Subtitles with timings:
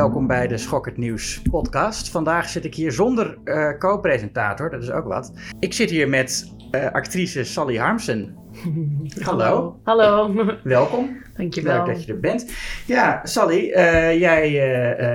[0.00, 2.10] welkom bij de Schokkend Nieuws podcast.
[2.10, 5.32] Vandaag zit ik hier zonder uh, co-presentator, dat is ook wat.
[5.58, 8.36] Ik zit hier met uh, actrice Sally Harmsen.
[9.20, 9.80] Hallo.
[9.84, 10.34] Hallo.
[10.62, 11.22] Welkom.
[11.36, 11.76] Dankjewel.
[11.76, 12.52] Leuk dat je er bent.
[12.86, 14.50] Ja, Sally, uh, jij,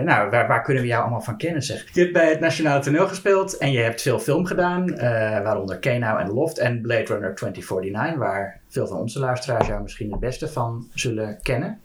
[0.03, 1.93] nou, waar, waar, kunnen we jou allemaal van kennen zeg?
[1.93, 4.95] Je hebt bij het Nationale Toneel gespeeld en je hebt veel film gedaan,
[5.43, 10.11] waaronder Kenau en Loft en Blade Runner 2049, waar veel van onze luisteraars jou misschien
[10.11, 11.83] het beste van zullen kennen.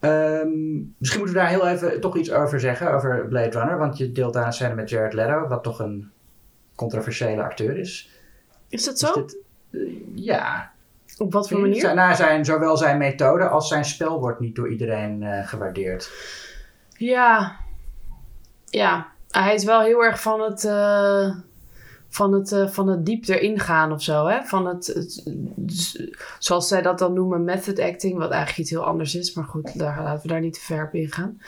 [0.00, 3.78] Um, misschien moeten we daar heel even toch iets over zeggen, over Blade Runner.
[3.78, 6.10] Want je deelt daar een scène met Jared Leto, wat toch een
[6.74, 8.10] controversiële acteur is.
[8.68, 9.24] Is dat zo?
[9.24, 9.36] Is
[9.70, 10.72] uh, ja.
[11.18, 11.80] Op wat voor manier?
[11.80, 16.10] Zijn, nou, zijn, zowel zijn methode als zijn spel wordt niet door iedereen uh, gewaardeerd.
[16.96, 17.56] Ja.
[18.64, 19.06] Ja.
[19.30, 20.64] Hij is wel heel erg van het...
[20.64, 21.30] Uh
[22.08, 24.26] van het, uh, van het diep erin gaan of zo.
[24.26, 24.42] Hè?
[24.42, 25.22] Van het, het,
[26.38, 29.34] zoals zij dat dan noemen, method acting, wat eigenlijk iets heel anders is.
[29.34, 31.40] Maar goed, daar, laten we daar niet te ver op ingaan.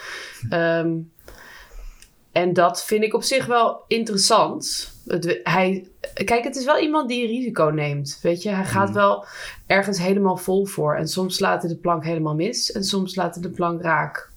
[0.50, 1.10] Um,
[2.32, 4.92] en dat vind ik op zich wel interessant.
[5.06, 5.88] Het, hij,
[6.24, 8.18] kijk, het is wel iemand die risico neemt.
[8.22, 8.94] Weet je, hij gaat mm.
[8.94, 9.24] wel
[9.66, 10.94] ergens helemaal vol voor.
[10.94, 12.72] En soms laat hij de plank helemaal mis.
[12.72, 14.29] En soms laat hij de plank raak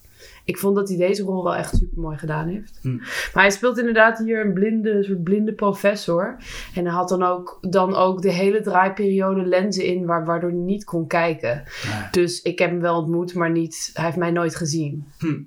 [0.44, 2.78] ik vond dat hij deze rol wel echt super mooi gedaan heeft.
[2.82, 2.96] Hm.
[2.96, 6.36] Maar hij speelt inderdaad hier een blinde, soort blinde professor.
[6.74, 10.84] En hij had dan ook, dan ook de hele draaiperiode lenzen in, waardoor hij niet
[10.84, 11.62] kon kijken.
[12.10, 15.04] Dus ik heb hem wel ontmoet, maar niet, hij heeft mij nooit gezien.
[15.18, 15.42] Hm.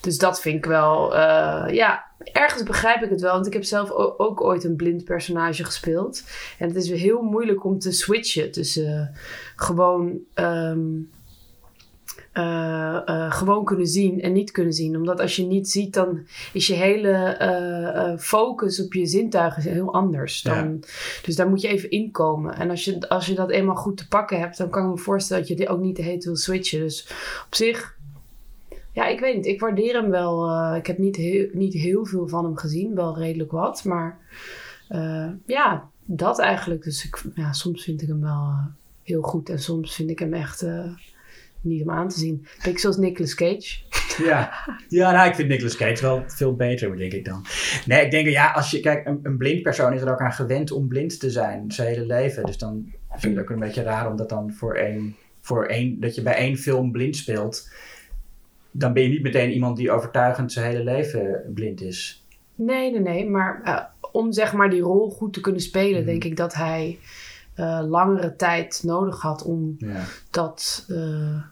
[0.00, 3.32] Dus dat vind ik wel, uh, ja, ergens begrijp ik het wel.
[3.32, 6.24] Want ik heb zelf ook ooit een blind personage gespeeld.
[6.58, 9.18] En het is heel moeilijk om te switchen tussen uh,
[9.56, 10.18] gewoon.
[10.34, 11.10] Um,
[12.34, 14.96] uh, uh, gewoon kunnen zien en niet kunnen zien.
[14.96, 19.92] Omdat als je niet ziet, dan is je hele uh, focus op je zintuigen heel
[19.92, 20.42] anders.
[20.42, 20.84] Dan,
[21.22, 22.54] Dus daar moet je even inkomen.
[22.54, 24.98] En als je, als je dat eenmaal goed te pakken hebt, dan kan ik me
[24.98, 26.80] voorstellen dat je ook niet te heet wil switchen.
[26.80, 27.06] Dus
[27.46, 27.98] op zich,
[28.92, 29.46] ja, ik weet niet.
[29.46, 30.74] Ik waardeer hem wel.
[30.74, 33.84] ik heb niet heel, niet heel veel van hem gezien, wel redelijk wat.
[33.84, 34.18] Maar
[35.46, 36.82] ja, dat eigenlijk.
[36.82, 38.52] Dus ik, ja, soms vind ik hem wel
[39.02, 40.64] heel goed en soms vind ik hem echt
[41.62, 42.46] niet om aan te zien.
[42.64, 43.78] Ik zoals Nicolas Cage.
[44.24, 44.52] Ja,
[44.88, 47.44] ja nou, ik vind Nicolas Cage wel veel beter, denk ik dan.
[47.86, 50.32] Nee, ik denk, ja, als je, kijk, een, een blind persoon is er ook aan
[50.32, 52.44] gewend om blind te zijn, zijn hele leven.
[52.44, 55.66] Dus dan vind ik het ook een beetje raar om dat dan voor één, voor
[55.66, 57.70] één, dat je bij één film blind speelt.
[58.70, 62.24] Dan ben je niet meteen iemand die overtuigend zijn hele leven blind is.
[62.54, 63.30] Nee, nee, nee.
[63.30, 63.80] Maar uh,
[64.12, 66.06] om zeg maar die rol goed te kunnen spelen, mm.
[66.06, 66.98] denk ik dat hij
[67.56, 70.04] uh, langere tijd nodig had om ja.
[70.30, 71.42] dat uh,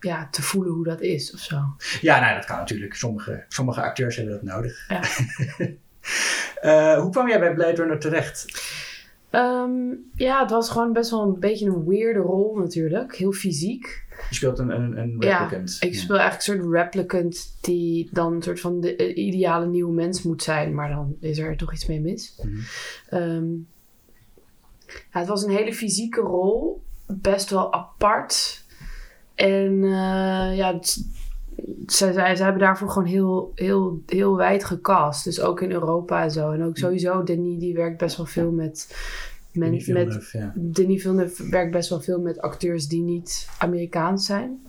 [0.00, 1.56] ja, te voelen hoe dat is of zo.
[2.00, 2.94] Ja, nou, dat kan natuurlijk.
[2.94, 4.88] Sommige, sommige acteurs hebben dat nodig.
[4.88, 5.02] Ja.
[6.62, 8.44] uh, hoe kwam jij bij Blade Runner terecht?
[9.30, 13.16] Um, ja, het was gewoon best wel een beetje een weirde rol natuurlijk.
[13.16, 14.04] Heel fysiek.
[14.28, 15.76] Je speelt een, een, een replicant.
[15.80, 19.92] Ja, ik speel eigenlijk een soort replicant die dan een soort van de ideale nieuwe
[19.92, 20.74] mens moet zijn.
[20.74, 22.40] Maar dan is er toch iets mee mis.
[22.42, 23.20] Mm -hmm.
[23.20, 23.66] um,
[24.86, 26.82] ja, het was een hele fysieke rol.
[27.06, 28.64] Best wel apart.
[29.40, 31.02] En uh, ja, ze,
[31.86, 35.24] ze, ze, hebben daarvoor gewoon heel, heel, heel wijd gecast.
[35.24, 36.52] Dus ook in Europa en zo.
[36.52, 38.96] En ook sowieso, Denis die werkt best wel veel met...
[39.52, 40.52] met Denis Villeneuve, met, ja.
[40.56, 44.66] Denis Villeneuve werkt best wel veel met acteurs die niet Amerikaans zijn.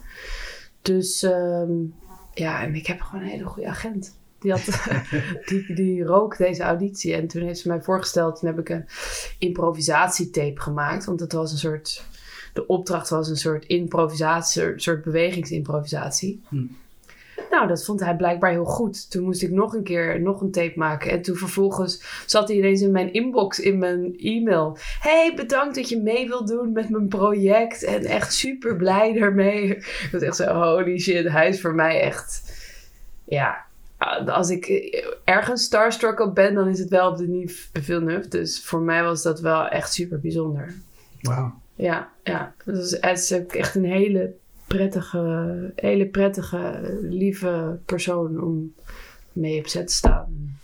[0.82, 1.94] Dus um,
[2.34, 4.20] ja, en ik heb gewoon een hele goede agent.
[4.40, 4.92] Die, had,
[5.50, 7.14] die, die rook deze auditie.
[7.14, 8.40] En toen heeft ze mij voorgesteld.
[8.40, 8.86] Toen heb ik een
[9.40, 11.06] improvisatietape gemaakt.
[11.06, 12.09] Want het was een soort.
[12.54, 16.42] De opdracht was een soort improvisatie, een soort bewegingsimprovisatie.
[16.48, 16.66] Hm.
[17.52, 19.12] Nou, dat vond hij blijkbaar heel goed.
[19.12, 21.12] Toen moest ik nog een keer nog een tape maken.
[21.12, 24.78] En toen vervolgens zat hij ineens in mijn inbox, in mijn e-mail.
[25.00, 27.84] Hey, bedankt dat je mee wilt doen met mijn project.
[27.84, 29.68] En echt super blij daarmee.
[29.76, 32.60] Ik was echt zo, holy shit, hij is voor mij echt...
[33.24, 33.66] Ja,
[34.26, 34.66] als ik
[35.24, 38.28] ergens starstruck op ben, dan is het wel op de Nief Villeneuve.
[38.28, 40.74] Dus voor mij was dat wel echt super bijzonder.
[41.22, 41.54] Wauw.
[41.81, 42.53] Ja, ja.
[42.66, 44.34] Dus het is ook echt een hele
[44.67, 48.73] prettige, hele prettige, lieve persoon om
[49.34, 50.58] mee op set te staan.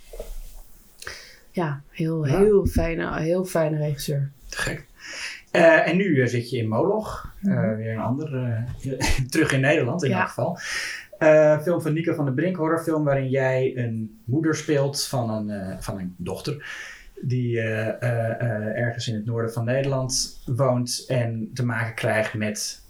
[1.50, 4.30] Ja, heel, heel, fijne, heel fijne regisseur.
[4.48, 4.86] Gek.
[5.52, 8.64] Uh, en nu uh, zit je in Moloch, uh, weer een ander,
[9.30, 10.18] terug in Nederland in ja.
[10.18, 10.58] elk geval.
[11.62, 15.98] Film van Nico van der Brink, horrorfilm waarin jij een moeder speelt van een, van
[15.98, 16.64] een dochter.
[17.22, 18.02] Die uh,
[18.78, 22.82] ergens in het noorden van Nederland woont en te maken krijgt met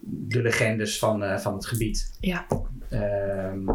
[0.00, 2.16] de legendes van, van het gebied.
[2.20, 2.46] Ja.
[2.90, 3.66] Ehm,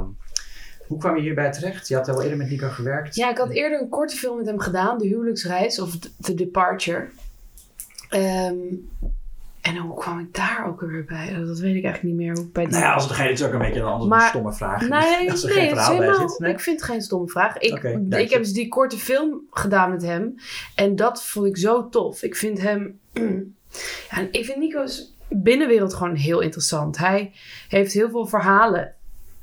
[0.87, 1.87] hoe kwam je hierbij terecht?
[1.87, 3.15] Je had al eerder met Nico gewerkt.
[3.15, 7.09] Ja, ik had eerder een korte film met hem gedaan, De Huwelijksreis of The Departure.
[8.09, 8.89] Um,
[9.63, 11.33] en hoe kwam ik daar ook weer bij?
[11.45, 12.33] Dat weet ik eigenlijk niet meer.
[12.35, 12.73] Hoe ik bij die...
[12.73, 14.87] Nou ja, als het geen is ook een beetje een andere Maar- stomme vraag.
[14.89, 16.39] Nee, als er nee, geen verhaal bij zit.
[16.39, 16.51] Nee?
[16.51, 17.57] ik vind het geen stomme vraag.
[17.57, 18.15] Ik, ik je.
[18.33, 20.35] heb dus die korte film gedaan met hem.
[20.75, 22.23] En dat vond ik zo tof.
[22.23, 22.99] Ik vind hem...
[24.09, 26.97] ja, en ik vind Nico's binnenwereld gewoon heel interessant.
[26.97, 27.31] Hij
[27.67, 28.93] heeft heel veel verhalen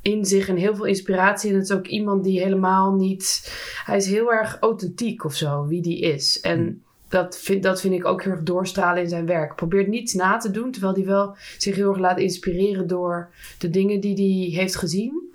[0.02, 1.50] in zich en heel veel inspiratie.
[1.50, 3.52] En het is ook iemand die helemaal niet...
[3.84, 6.40] Hij is heel erg authentiek of zo, wie die is.
[6.40, 6.82] En Hmm.
[7.10, 9.54] Dat, vind, dat vind ik ook heel erg doorstralen in zijn werk.
[9.54, 13.70] Probeert niets na te doen, terwijl hij wel zich heel erg laat inspireren door de
[13.70, 15.32] dingen die hij heeft gezien.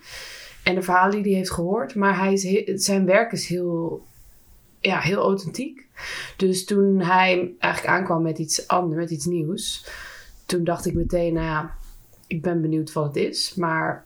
[0.64, 1.96] En de verhalen die hij heeft gehoord.
[1.96, 2.38] Maar hij
[2.76, 4.06] zijn werk is heel,
[4.80, 5.88] ja, heel authentiek.
[6.38, 9.88] Dus toen hij eigenlijk aankwam met iets anders, met iets nieuws.
[10.46, 11.76] Toen dacht ik meteen, nou ja,
[12.28, 13.54] ik ben benieuwd wat het is.
[13.56, 14.06] Maar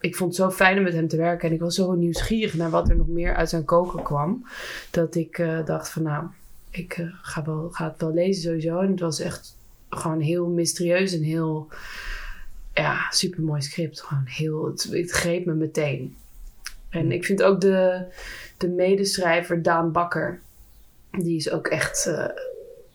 [0.00, 1.48] ik vond het zo fijn om met hem te werken.
[1.48, 4.46] En ik was zo nieuwsgierig naar wat er nog meer uit zijn koker kwam.
[4.90, 6.24] Dat ik eh, dacht van nou,
[6.76, 8.80] ik eh, ga, wel, ga het wel lezen sowieso.
[8.80, 9.56] En het was echt
[9.90, 11.68] gewoon heel mysterieus en heel
[12.74, 14.00] ja, super mooi script.
[14.00, 16.16] Gewoon heel, het, het greep me meteen.
[16.88, 18.04] En ik vind ook de,
[18.56, 20.40] de medeschrijver Daan Bakker,
[21.10, 22.28] die is ook echt, eh,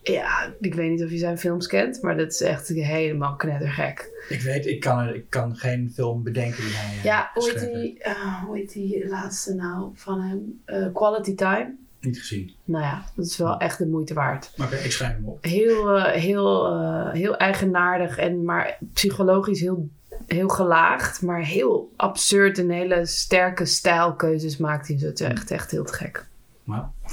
[0.01, 4.25] ja, ik weet niet of je zijn films kent, maar dat is echt helemaal knettergek.
[4.30, 7.74] Ik weet, ik kan, ik kan geen film bedenken die hij eh, Ja, hoe heet,
[7.74, 8.01] die,
[8.45, 10.62] hoe heet die laatste nou van hem?
[10.94, 11.81] Quality Time.
[12.01, 12.51] Niet gezien.
[12.63, 14.53] Nou ja, dat is wel echt de moeite waard.
[14.63, 15.44] Oké, ik schrijf hem op.
[15.44, 19.89] Heel, eh, heel, eh, heel eigenaardig en maar psychologisch heel,
[20.27, 24.98] heel gelaagd, maar heel absurd en hele sterke stijlkeuzes maakt hij.
[25.00, 26.25] Het is echt, echt heel te gek.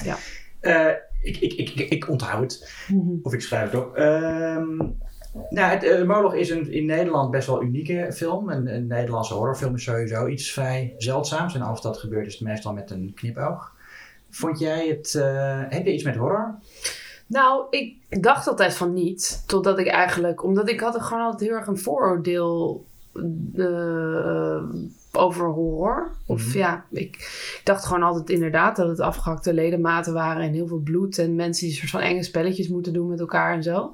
[0.02, 0.16] Ja.
[0.60, 2.72] Eh, ik, ik, ik, ik, onthoud het.
[3.22, 3.94] Of ik schrijf het op.
[3.94, 4.76] Ehm,
[5.50, 8.48] nou, het, Moloch is een, in Nederland best wel unieke film.
[8.48, 11.54] Een, een Nederlandse horrorfilm is sowieso iets vrij zeldzaams.
[11.54, 13.76] En als dat gebeurt is het meestal met een knipoog.
[14.30, 15.14] Vond jij het...
[15.14, 16.54] eh, heb je iets met horror?
[17.26, 19.42] Nou, ik dacht altijd van niet.
[19.46, 22.84] Totdat ik eigenlijk, omdat ik had er gewoon altijd heel erg een vooroordeel
[23.56, 24.62] eh,
[25.12, 26.10] over horror.
[26.26, 26.58] Of Mhm.
[26.58, 27.16] ja, ik,
[27.56, 31.34] ik dacht gewoon altijd inderdaad dat het afgehakte ledematen waren en heel veel bloed en
[31.34, 33.92] mensen die soort van enge spelletjes moeten doen met elkaar en zo.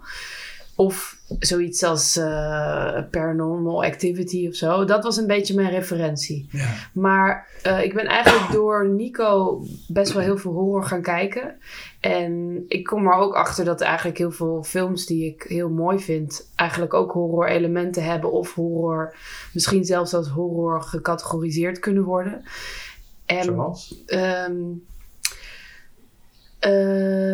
[0.77, 4.85] Of zoiets als eh, paranormal activity of zo.
[4.85, 6.49] Dat was een beetje mijn referentie.
[6.51, 6.69] Ja.
[6.93, 11.55] Maar eh, ik ben eigenlijk door Nico best wel heel veel horror gaan kijken.
[12.01, 16.01] En ik kom er ook achter dat eigenlijk heel veel films die ik heel mooi
[16.01, 18.33] vind, eigenlijk ook horror elementen hebben.
[18.33, 19.15] Of horror,
[19.53, 22.43] misschien zelfs als horror gecategoriseerd kunnen worden.
[23.27, 24.03] En, Zoals?
[24.07, 24.47] eh,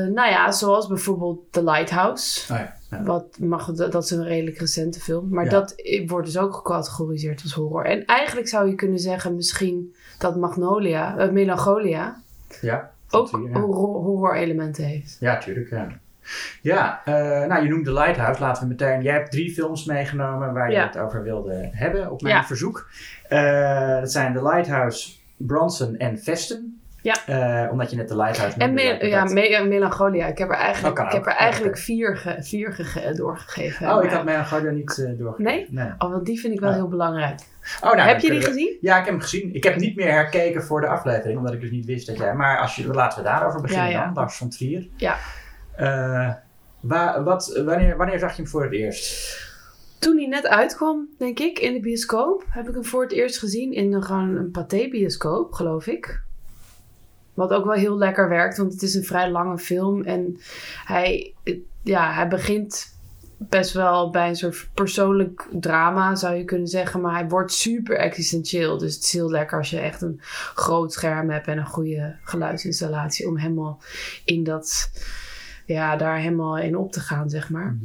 [0.07, 2.53] nou ja, zoals bijvoorbeeld The Lighthouse.
[2.53, 2.79] Oh ja.
[2.91, 3.03] Ja.
[3.03, 5.29] Wat mag, dat is een redelijk recente film.
[5.29, 5.51] Maar Ja.
[5.51, 5.75] dat
[6.07, 7.85] wordt dus ook gecategoriseerd als horror.
[7.85, 12.23] En eigenlijk zou je kunnen zeggen misschien dat Magnolia, eh, Melancholia,
[12.61, 13.61] Ja, ook zie je, ja.
[13.61, 15.17] horror, horror elementen heeft.
[15.21, 15.71] Ja, tuurlijk.
[15.71, 15.89] Ja,
[16.63, 18.41] ja eh, nou, je noemde Lighthouse.
[18.41, 19.03] Laten we meteen...
[19.03, 22.89] Jij hebt drie films meegenomen waar je het over wilde hebben op mijn verzoek.
[23.29, 26.80] Eh, dat zijn The Lighthouse, Bronson en Vesten.
[27.03, 27.17] Ja.
[27.27, 30.27] Eh, omdat je net The Lighthouse En me- lijkt me ja, me- eh, Melancholia.
[30.27, 33.95] Ik heb er eigenlijk, Oh, kan ik heb er eigenlijk vier, ge- vier gege- doorgegeven.
[33.97, 35.43] Oh, ik had Melancholia niet eh doorgegeven.
[35.45, 35.67] Nee?
[35.71, 35.93] nee.
[35.99, 36.75] Oh, want die vind ik wel Ah.
[36.75, 37.41] heel belangrijk.
[37.83, 38.77] Oh, nou, heb je die we- gezien?
[38.81, 39.55] Ja, ik heb hem gezien.
[39.55, 42.35] Ik heb niet meer herkeken voor de aflevering, omdat ik dus niet wist dat jij...
[42.35, 44.89] Maar als je, laten we daarover beginnen Ja, dan, Lars van Trier.
[44.97, 45.17] Ja.
[45.77, 46.31] Eh,
[46.81, 49.39] wa- wat, wanneer, wanneer zag je hem voor het eerst?
[49.99, 53.39] Toen hij net uitkwam, denk ik, in de bioscoop, heb ik hem voor het eerst
[53.39, 56.23] gezien in een, gewoon een pathé-bioscoop, geloof ik.
[57.41, 60.03] Wat ook wel heel lekker werkt, want het is een vrij lange film.
[60.03, 60.41] En
[60.85, 61.35] hij,
[61.83, 62.95] ja, hij begint
[63.37, 67.01] best wel bij een soort persoonlijk drama, zou je kunnen zeggen.
[67.01, 68.79] Maar hij wordt super existentieel.
[68.79, 70.21] Dus het is heel lekker als je echt een
[70.55, 73.81] groot scherm hebt en een goede geluidsinstallatie om helemaal
[74.25, 74.91] in dat,
[75.67, 77.77] ja, daar helemaal in op te gaan, zeg maar.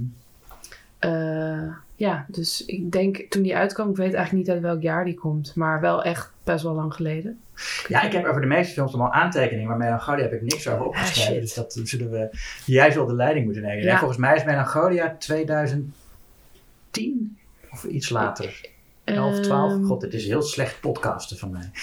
[1.00, 5.06] Eh, ja, dus ik denk toen die uitkwam, ik weet eigenlijk niet uit welk jaar
[5.06, 7.40] die komt, maar wel echt best wel lang geleden.
[7.88, 10.86] Ja, ik heb over de meeste films allemaal aantekeningen, maar Melancholia heb ik niks over
[10.86, 11.34] opgeschreven.
[11.34, 11.42] shit.
[11.42, 12.30] dus dat zullen we...
[12.66, 13.84] Jij zult de leiding moeten nemen.
[13.84, 13.92] Ja.
[13.92, 17.38] En volgens mij is Melancholia 2010
[17.72, 18.70] of iets later.
[19.04, 19.72] 11, 12.
[19.72, 21.70] Ehm, God, het is heel slecht podcasten van mij.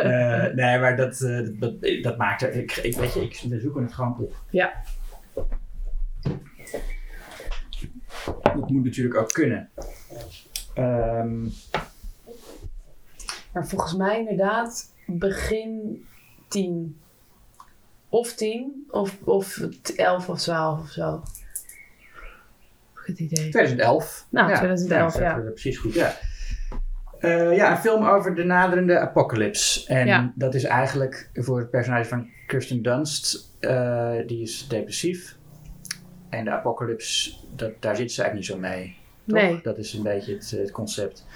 [0.00, 2.54] Eh, nee, maar dat, eh, dat, dat maakt er...
[2.54, 4.34] Ik, ik, weet je, ik, we zoeken het gewoon op.
[4.50, 4.72] Ja.
[8.42, 9.70] Dat moet natuurlijk ook kunnen.
[10.74, 11.42] Ehm,
[13.52, 16.04] Maar volgens mij inderdaad begin
[16.48, 17.00] 10.
[18.08, 19.60] Of 10, of, of
[19.96, 21.22] 11 of 12 of zo.
[22.94, 23.48] Heb ik het idee.
[23.50, 24.26] 2011.
[24.30, 25.34] Nou, 2011, dat- ja.
[25.38, 26.14] Precies goed, ja.
[27.18, 29.86] Eh, ja, een film over de naderende apocalypse.
[29.86, 30.32] En Ja.
[30.34, 33.48] dat is eigenlijk voor het personage van Kirsten Dunst.
[33.60, 35.38] eh, die is depressief.
[36.28, 38.96] en de apocalypse, dat, daar zitten ze eigenlijk niet zo mee.
[39.26, 39.36] Toch?
[39.50, 39.60] Nee.
[39.62, 41.26] Dat is een beetje het, het concept.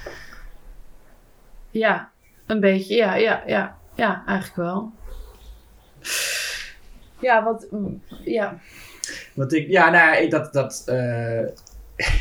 [1.70, 2.12] Ja,
[2.54, 2.94] een beetje.
[2.94, 3.76] Ja, ja, ja.
[3.94, 4.92] Ja, eigenlijk wel.
[7.20, 7.66] Ja, wat...
[8.24, 8.58] Ja.
[9.34, 11.40] Want ik, ja, nou, ja, ik- dat, dat, eh,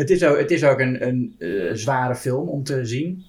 [0.00, 3.24] het, is ook, het is ook een, een eh, zware film om te zien.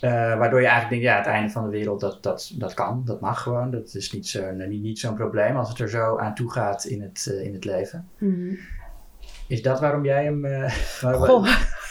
[0.00, 3.02] Eh, waardoor je eigenlijk denkt, ja, het einde van de wereld, dat, dat, dat kan,
[3.04, 3.70] dat mag gewoon.
[3.70, 6.84] Dat is niet zo'n niet, niet zo'n probleem als het er zo aan toe gaat
[6.84, 8.08] in het, in het leven.
[8.18, 8.54] Mhm.
[9.48, 10.46] Is dat waarom jij hem...
[11.00, 11.48] Goh.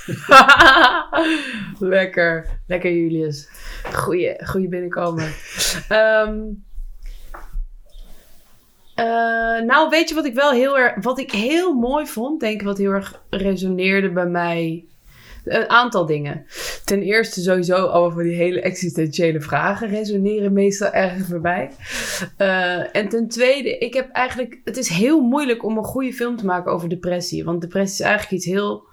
[1.79, 2.45] Lekker.
[2.67, 3.49] Lekker, Julius.
[3.93, 5.31] Goeie, goeie binnenkomen.
[5.89, 6.39] Ehm,
[8.95, 11.03] eh, nou, weet je wat ik wel heel erg...
[11.03, 14.85] Wat ik heel mooi vond, denk ik, wat heel erg resoneerde bij mij...
[15.43, 16.45] Een aantal dingen.
[16.85, 21.71] Ten eerste sowieso over die hele existentiële vragen resoneren meestal erg bij mij.
[22.37, 24.61] Eh, en ten tweede, ik heb eigenlijk...
[24.63, 27.43] Het is heel moeilijk om een goede film te maken over depressie.
[27.43, 28.86] Want depressie is eigenlijk iets heel...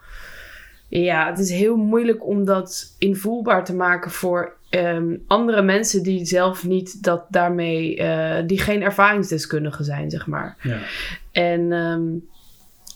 [0.88, 6.24] Ja, het is heel moeilijk om dat invoelbaar te maken voor ehm, andere mensen die
[6.24, 10.56] zelf niet dat daarmee, eh, die geen ervaringsdeskundigen zijn, zeg maar.
[10.62, 10.78] Ja.
[11.32, 12.02] En, ehm,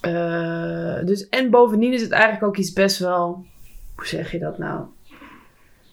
[0.00, 3.44] eh, dus, en bovendien is het eigenlijk ook iets best wel,
[3.94, 4.84] hoe zeg je dat nou?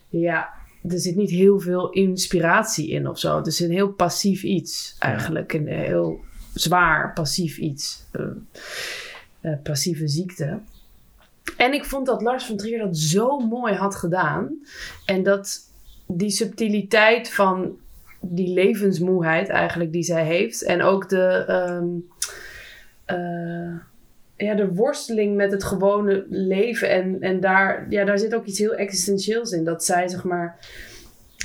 [0.10, 0.50] Ja,
[0.90, 3.38] er zit niet heel veel inspiratie in of zo.
[3.38, 5.54] Het is een heel passief iets eigenlijk.
[5.54, 6.20] Een heel
[6.54, 8.06] zwaar passief iets.
[8.12, 8.24] Eh,
[9.42, 10.60] eh, passieve ziekte.
[11.58, 14.60] En ik vond dat Lars van Trier dat zo mooi had gedaan.
[15.06, 15.60] En dat
[16.08, 17.78] die subtiliteit van
[18.22, 20.64] die levensmoeheid eigenlijk die zij heeft.
[20.64, 21.86] En ook de, ehm,
[23.06, 23.80] eh,
[24.36, 26.90] ja, de worsteling met het gewone leven.
[26.90, 29.64] En, en daar, ja, daar zit ook iets heel existentieels in.
[29.64, 30.60] Dat zij zeg maar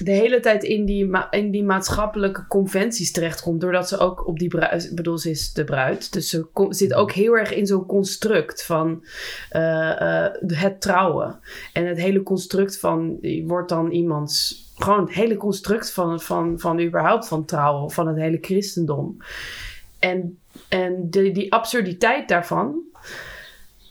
[0.05, 3.61] de hele tijd in die, in die maatschappelijke conventies terechtkomt.
[3.61, 4.93] Doordat ze ook op die bruid...
[5.25, 6.13] Is de bruid.
[6.13, 9.05] Dus ze zit ook heel erg in zo'n construct van
[9.51, 11.41] eh, eh, het trouwen.
[11.73, 13.19] En het hele construct van...
[13.21, 14.69] Je wordt dan iemands...
[14.77, 17.91] Gewoon het hele construct van, van, van überhaupt van trouwen.
[17.91, 19.17] Van het hele christendom.
[19.99, 20.39] En,
[20.69, 22.90] en die absurditeit daarvan...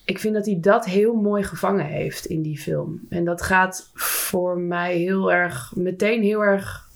[0.09, 3.05] Ik vind dat hij dat heel mooi gevangen heeft in die film.
[3.09, 6.89] En dat gaat voor mij heel erg, meteen heel erg,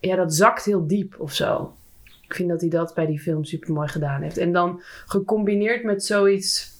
[0.00, 1.74] ja, dat zakt heel diep of zo.
[2.22, 4.36] Ik vind dat hij dat bij die film super mooi gedaan heeft.
[4.36, 6.72] En dan gecombineerd met zoiets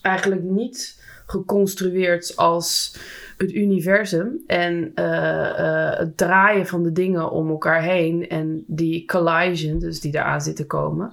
[0.00, 2.96] eigenlijk niet geconstrueerd als
[3.38, 9.04] het universum en eh, eh, het draaien van de dingen om elkaar heen en die
[9.04, 11.12] collision, dus die eraan zit te komen.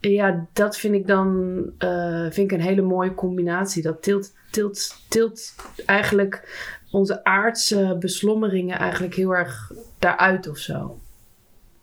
[0.00, 3.82] Ja, dat vind ik dan eh, vind ik een hele mooie combinatie.
[3.82, 5.54] Dat tilt, tilt, tilt
[5.86, 6.48] eigenlijk
[6.90, 10.98] onze aardse beslommeringen eigenlijk heel erg daaruit of zo.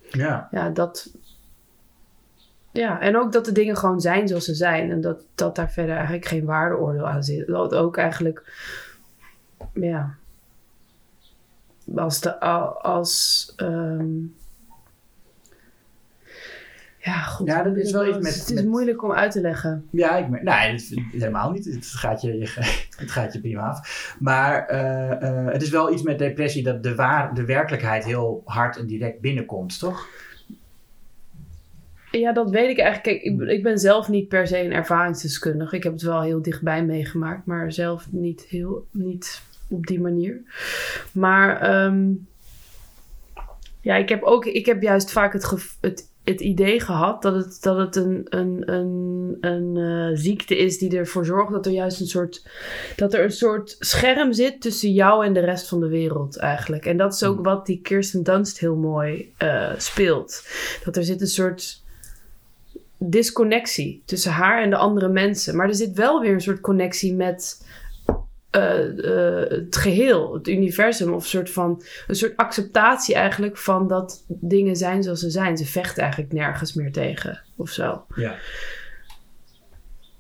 [0.10, 0.48] Ja.
[0.52, 1.14] Ja, dat.
[2.72, 4.92] Ja, en ook dat de dingen gewoon zijn zoals ze zijn.
[4.92, 7.48] En dat, dat daar verder eigenlijk geen waardeoordeel aan zit.
[7.48, 8.54] Dat ook eigenlijk.
[9.74, 10.16] Ja.
[11.96, 12.40] Als de.
[12.40, 13.54] Als.
[13.56, 14.14] ehm,
[17.06, 17.48] ja, goed.
[17.48, 19.88] Ja, dat is wel iets met- Het is met- moeilijk om uit te leggen.
[19.90, 21.66] Ja, ik, nee, het, helemaal niet.
[21.66, 22.48] Het gaat je, je,
[22.98, 24.16] het gaat je prima af.
[24.20, 28.42] Maar eh, eh, het is wel iets met depressie dat de, waar, de werkelijkheid heel
[28.46, 30.08] hard en direct binnenkomt, toch?
[32.12, 33.22] Ja, dat weet ik eigenlijk.
[33.22, 35.76] Kijk, ik, ik ben zelf niet per se een ervaringsdeskundige.
[35.76, 40.42] Ik heb het wel heel dichtbij meegemaakt, maar zelf niet heel niet op die manier.
[41.12, 42.04] Maar ehm,
[43.82, 47.58] ja, ik heb ook, ik heb juist vaak het, het, het idee gehad dat het,
[47.62, 52.00] dat het een, een, een, een eh, ziekte is die ervoor zorgt dat er juist
[52.00, 52.48] een soort,
[52.96, 56.86] dat er een soort scherm zit tussen jou en de rest van de wereld eigenlijk.
[56.86, 60.48] En dat is ook wat die Kirsten Dunst heel mooi eh, speelt.
[60.84, 61.84] Dat er zit een soort
[62.98, 65.56] disconnectie tussen haar en de andere mensen.
[65.56, 67.66] Maar er zit wel weer een soort connectie met
[68.62, 71.14] het geheel, het universum.
[71.14, 75.58] Of een soort van een soort acceptatie eigenlijk van dat dingen zijn zoals ze zijn.
[75.58, 78.06] Ze vecht eigenlijk nergens meer tegen of zo.
[78.16, 78.36] Ja.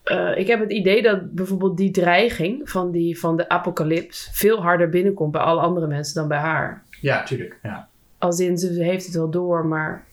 [0.05, 4.61] Eh, ik heb het idee dat bijvoorbeeld die dreiging van, die, van de apocalyps veel
[4.61, 6.83] harder binnenkomt bij alle andere mensen dan bij haar.
[7.01, 7.59] Ja, tuurlijk.
[7.63, 7.89] Ja.
[8.17, 10.05] Als in, ze heeft het wel door, maar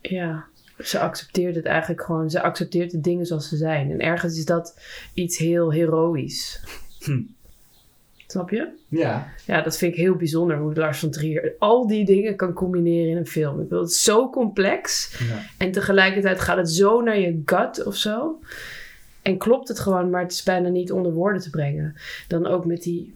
[0.00, 0.47] ja,
[0.78, 2.30] ze accepteert het eigenlijk gewoon.
[2.30, 3.90] Ze accepteert de dingen zoals ze zijn.
[3.90, 4.80] En ergens is dat
[5.14, 6.60] iets heel heroïs.
[6.98, 7.20] Hm.
[8.26, 8.68] Snap je?
[8.88, 9.32] ja.
[9.46, 13.10] Ja, dat vind ik heel bijzonder hoe Lars van Trier al die dingen kan combineren
[13.10, 13.60] in een film.
[13.60, 15.42] Ik wil het is zo complex ja.
[15.58, 18.38] en tegelijkertijd gaat het zo naar je gut of zo.
[19.22, 21.94] En klopt het gewoon, maar het is bijna niet onder woorden te brengen.
[22.28, 23.14] Dan ook met die,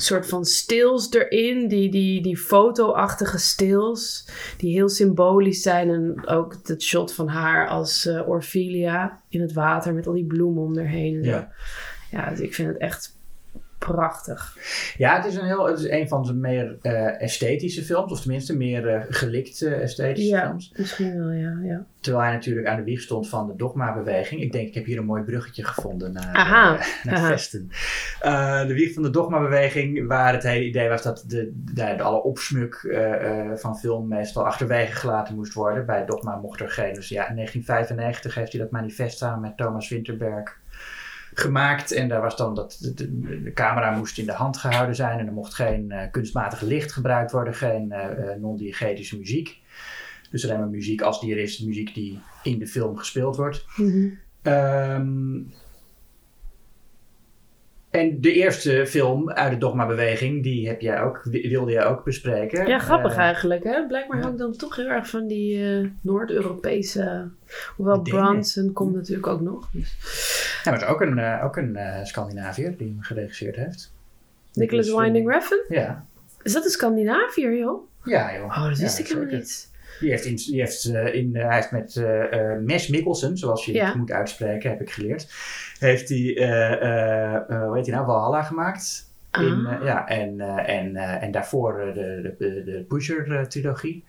[0.00, 1.68] soort van stils erin.
[1.68, 4.28] Die, die, die fotoachtige stils.
[4.56, 5.90] Die heel symbolisch zijn.
[5.90, 10.26] En ook het shot van haar als uh, Orphelia in het water met al die
[10.26, 11.22] bloemen om erheen.
[11.22, 11.52] Ja.
[12.10, 13.17] ja, dus ik vind het echt
[13.78, 14.56] prachtig.
[14.96, 18.20] Ja, het is een, heel, het is een van de meer uh, esthetische films, of
[18.20, 20.72] tenminste meer uh, gelikte esthetische ja, films.
[20.76, 21.86] Misschien wel, ja, ja.
[22.00, 24.40] Terwijl hij natuurlijk aan de wieg stond van de dogma-beweging.
[24.40, 26.74] Ik denk, ik heb hier een mooi bruggetje gevonden naar, Aha.
[26.74, 27.28] Uh, naar Aha.
[27.28, 27.70] Vesten.
[28.66, 32.22] de wieg van de dogma-beweging, waar het hele idee was dat de, de, de alle
[32.22, 32.98] opsmuk
[33.54, 35.86] van film meestal achterwege gelaten moest worden.
[35.86, 36.94] Bij dogma mocht er geen.
[36.94, 40.56] Dus ja, in 1995 heeft hij dat manifest samen met Thomas Winterberg
[41.38, 41.92] gemaakt.
[41.92, 45.18] En daar was dan dat de, de, de, camera moest in de hand gehouden zijn.
[45.18, 49.60] En er mocht geen uh, kunstmatig licht gebruikt worden, geen uh, non-diegetische muziek.
[50.30, 53.64] Dus alleen maar muziek als die er is, muziek die in de film gespeeld wordt.
[53.76, 54.52] Mm -hmm.
[54.52, 55.52] um,
[57.90, 62.66] en de eerste film uit de Dogma-beweging, die heb jij ook, wilde jij ook bespreken.
[62.66, 63.64] Ja, grappig uh, eigenlijk.
[63.64, 63.86] Hè?
[63.86, 67.28] Blijkbaar hou ik dan toch heel erg van die uh, Noord-Europese...
[67.76, 69.68] Hoewel Bronson komt natuurlijk ook nog.
[69.72, 69.96] Dus.
[70.68, 73.92] Ja, maar het is ook een, uh, ook een Scandinaviër die hem geregisseerd heeft.
[74.52, 75.54] Nicholas Winding Refn?
[75.74, 76.04] Ja.
[76.42, 77.88] Is dat een Scandinaviër, joh?
[78.04, 78.44] Ja, joh.
[78.44, 79.70] Oh, dat wist ja, ik helemaal niet.
[80.00, 83.64] Die heeft in, die heeft, uh, in, uh, hij heeft met uh, Mes Mikkelsen, zoals
[83.64, 83.86] je Ja.
[83.86, 85.32] het moet uitspreken, heb ik geleerd.
[85.78, 86.18] Heeft hij,
[87.48, 89.06] hoe heet hij nou, Valhalla gemaakt.
[89.32, 89.84] In, Ah.
[89.84, 94.04] ja, en, en, en daarvoor de, de, de, Pusher-trilogie.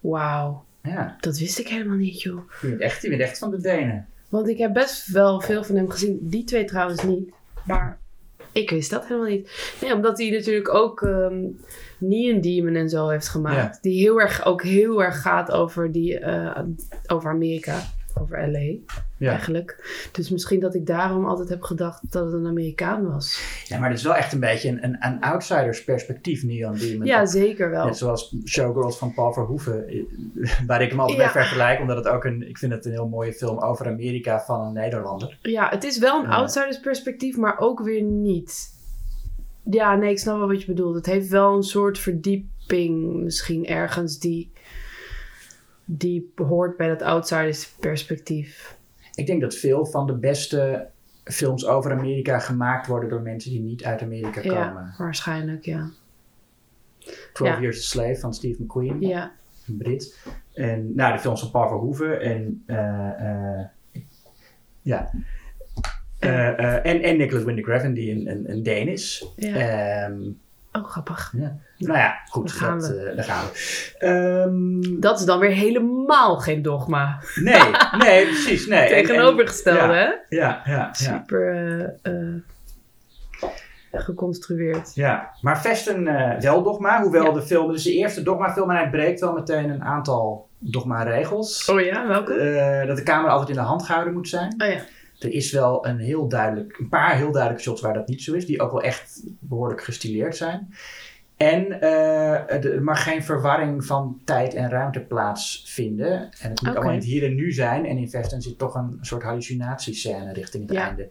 [0.00, 2.50] Wauw, Ja, dat wist ik helemaal niet, joh.
[2.60, 4.06] die bent echt, die bent echt van de Denen.
[4.32, 6.18] Want ik heb best wel veel van hem gezien.
[6.20, 7.32] Die twee trouwens niet.
[7.64, 7.98] Maar
[8.52, 9.76] ik wist dat helemaal niet.
[9.80, 11.44] Nee, omdat hij natuurlijk ook ehm
[11.98, 13.82] Neon Demon en zo heeft gemaakt.
[13.82, 16.62] Die heel erg, ook heel erg gaat over, die, eh,
[17.06, 17.80] over Amerika.
[18.20, 18.58] Over LA
[19.16, 19.30] Ja.
[19.30, 19.90] eigenlijk.
[20.12, 23.42] Dus misschien dat ik daarom altijd heb gedacht dat het een Amerikaan was.
[23.68, 27.06] ja, maar het is wel echt een beetje een, een, een outsiders perspectief, Neon Demon.
[27.06, 27.84] Ja, zeker wel.
[27.84, 30.02] Net zoals Showgirls van Paul Verhoeven, eh,
[30.66, 31.24] waar ik hem altijd Ja.
[31.24, 34.40] mee vergelijk, omdat het ook een, ik vind het een heel mooie film over Amerika
[34.40, 35.38] van een Nederlander.
[35.42, 36.36] Ja, het is wel een Ja.
[36.36, 38.70] outsiders perspectief, maar ook weer niet.
[39.70, 40.94] Ja, nee, ik snap wel wat je bedoelt.
[40.94, 44.52] Het heeft wel een soort verdieping misschien ergens die,
[45.84, 48.76] die hoort bij dat outsiders perspectief.
[49.14, 50.86] Ik denk dat veel van de beste
[51.24, 54.94] films over Amerika gemaakt worden door mensen die niet uit Amerika Ja, komen.
[54.98, 55.90] waarschijnlijk, ja.
[57.32, 57.60] 12 Ja.
[57.60, 59.32] Years a Slave van Steve McQueen, Ja,
[59.66, 60.18] een Brit.
[60.52, 63.66] En nou, de films van Paul Verhoeven en eh, eh,
[64.82, 65.10] ja.
[66.18, 69.32] Eh, en, en Nicholas Winding Refn, die een, een, een Deen is.
[69.36, 69.54] ja.
[69.54, 70.20] Ehm,
[70.72, 71.32] oh, grappig.
[71.36, 71.56] ja.
[71.78, 72.96] Nou ja, goed, Daar gaan dat, we.
[73.04, 73.96] eh, daar gaan we.
[73.98, 77.20] Ehm, Dat is dan weer helemaal geen dogma.
[77.34, 77.62] nee,
[77.98, 78.66] nee, precies.
[78.66, 78.78] Nee.
[78.88, 80.04] En- en- Tegenovergestelde, hè?
[80.04, 80.92] Ja, ja, ja.
[80.92, 81.48] Super
[82.02, 82.34] eh, eh,
[83.92, 84.94] geconstrueerd.
[84.94, 86.04] Ja, maar Vesten
[86.40, 87.32] wel dogma, hoewel Ja.
[87.32, 91.68] de film, dus de eerste dogma-film, en hij breekt wel meteen een aantal dogma-regels.
[91.70, 92.84] Oh ja, welke?
[92.86, 94.54] Dat de camera altijd in de hand gehouden moet zijn.
[94.58, 94.80] Oh ja.
[95.22, 98.32] Er is wel een heel duidelijk, een paar heel duidelijke shots waar dat niet zo
[98.34, 100.74] is, die ook wel echt behoorlijk gestileerd zijn.
[101.36, 106.12] En eh, er mag geen verwarring van tijd en ruimte plaatsvinden.
[106.40, 107.86] En het moet allemaal in het hier en nu zijn.
[107.86, 110.86] En in Vesten zit toch een soort hallucinatiescène richting het Ja.
[110.86, 111.08] einde.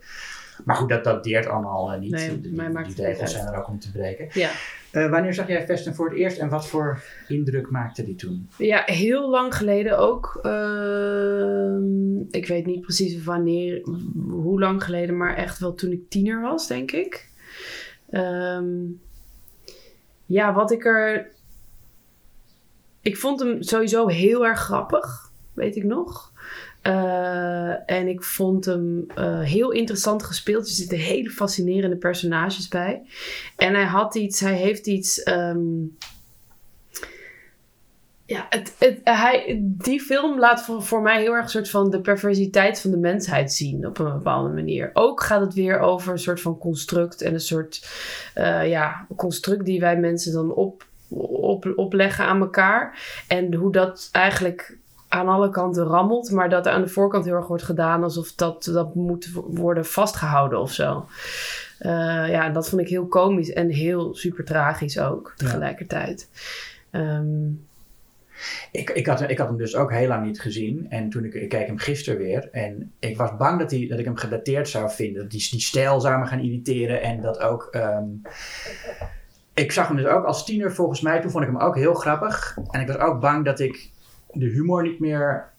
[0.65, 2.12] Maar goed, dat, dat deert allemaal eh, niet.
[2.12, 2.62] Nee, die, die
[2.95, 3.30] regels uit.
[3.30, 4.28] zijn er ook om te breken.
[4.34, 4.50] Ja.
[4.92, 8.50] Eh, wanneer zag jij Vesten voor het eerst en wat voor indruk maakte die toen?
[8.58, 10.40] Ja, heel lang geleden ook.
[10.42, 13.82] Ehm, ik weet niet precies wanneer,
[14.30, 17.30] hoe lang geleden, maar echt wel toen ik tiener was, denk ik.
[18.10, 18.66] Ehm,
[20.26, 21.32] ja, wat ik er.
[23.02, 26.31] Ik vond hem sowieso heel erg grappig, weet ik nog.
[26.82, 30.65] Eh, en ik vond hem eh, heel interessant gespeeld.
[30.65, 33.02] Er zitten hele fascinerende personages bij.
[33.58, 35.24] En hij had iets, hij heeft iets.
[35.24, 35.60] ehm,
[38.26, 42.02] ja, het, hij, die film laat voor, voor mij heel erg een soort van de
[42.02, 44.89] perversiteit van de mensheid zien op een bepaalde manier.
[44.94, 47.88] Ook gaat het weer over een soort van construct en een soort
[48.34, 50.86] eh, ja, construct die wij mensen dan op,
[51.30, 53.00] op, opleggen aan elkaar.
[53.28, 54.78] En hoe dat eigenlijk
[55.12, 58.34] aan alle kanten rammelt, maar dat er aan de voorkant heel erg wordt gedaan alsof
[58.36, 61.06] dat, dat moet worden vastgehouden of zo.
[61.80, 66.30] Eh, ja, dat vond ik heel komisch en heel super tragisch ook tegelijkertijd.
[66.91, 67.50] Ehm,
[68.71, 70.86] Ik, ik, had, ik had hem dus ook heel lang niet gezien.
[70.89, 72.50] En toen ik, ik keek hem gisteren weer.
[72.52, 75.21] En ik was bang dat, hij, dat ik hem gedateerd zou vinden.
[75.21, 77.02] Dat die, die stijl zou me gaan irriteren.
[77.02, 77.67] En dat ook...
[77.71, 78.06] ehm,
[79.54, 81.21] ik zag hem dus ook als tiener volgens mij.
[81.21, 82.58] Toen vond ik hem ook heel grappig.
[82.71, 83.89] En ik was ook bang dat ik
[84.34, 85.50] de humor niet meer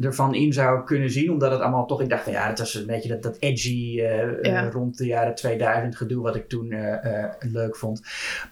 [0.00, 1.30] ervan in zou kunnen zien.
[1.30, 4.00] Omdat het allemaal toch, ik dacht van ja, het was een beetje dat, dat edgy
[4.00, 4.68] eh, eh, Ja.
[4.70, 8.02] rond de jaren 2000 gedoe wat ik toen eh, eh, leuk vond.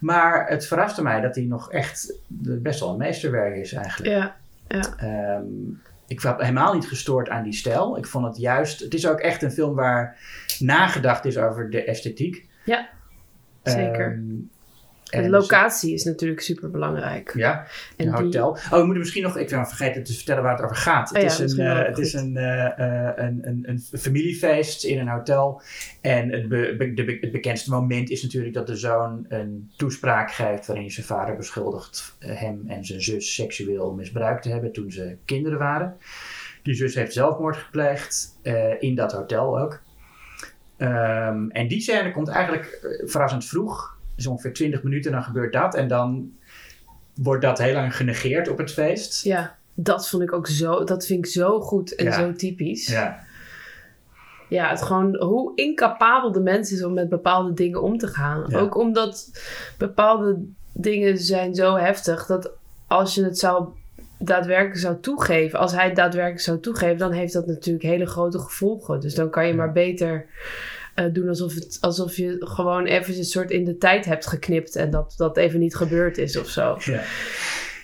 [0.01, 4.11] Maar het verraste mij dat hij nog echt best wel een meesterwerk is eigenlijk.
[4.13, 4.37] Ja,
[4.97, 5.45] Ehm,
[6.07, 7.97] ik was helemaal niet gestoord aan die stijl.
[7.99, 10.17] Ik vond het juist, het is ook echt een film waar
[10.59, 12.47] nagedacht is over de esthetiek.
[12.65, 12.89] Ja,
[13.63, 14.23] zeker.
[15.11, 17.33] Ehm, de en locatie is natuurlijk super belangrijk.
[17.37, 18.49] ja, En een die- hotel.
[18.51, 21.09] Oh, we moeten misschien nog, ik ben vergeten te vertellen waar het over gaat.
[21.09, 22.05] Het Oh ja, is, een, eh, het goed.
[22.05, 25.63] is een, eh, eh, een, een, een familiefeest in een hotel.
[26.01, 29.71] En het, be- be- de be- het bekendste moment is natuurlijk dat de zoon een
[29.77, 34.73] toespraak geeft waarin zijn vader beschuldigt eh, hem en zijn zus seksueel misbruikt te hebben
[34.73, 35.97] toen ze kinderen waren.
[36.63, 39.81] Die zus heeft zelfmoord gepleegd, eh, in dat hotel ook.
[40.77, 43.99] Ehm, en die scène komt eigenlijk eh, verrassend vroeg.
[44.21, 45.75] Dus ongeveer 20 minuten, dan gebeurt dat.
[45.75, 46.31] En dan
[47.15, 49.25] wordt dat heel lang genegeerd op het feest.
[49.25, 52.13] Ja, dat vond ik ook zo, dat vind ik zo goed en Ja.
[52.13, 52.87] zo typisch.
[52.87, 53.19] Ja,
[54.49, 58.45] Ja, het gewoon hoe incapabel de mens is om met bepaalde dingen om te gaan.
[58.49, 58.59] Ja.
[58.59, 59.31] Ook omdat
[59.79, 60.39] bepaalde
[60.73, 62.51] dingen zijn zo heftig dat
[62.87, 63.69] als je het zou
[64.19, 68.39] daadwerkelijk zou toegeven, als hij het daadwerkelijk zou toegeven, dan heeft dat natuurlijk hele grote
[68.39, 69.01] gevolgen.
[69.01, 70.27] Dus dan kan je maar beter
[70.95, 74.77] eh, doen alsof, het, alsof je gewoon even een soort in de tijd hebt geknipt
[74.77, 76.77] en dat dat even niet gebeurd is of zo.
[76.81, 77.01] ja.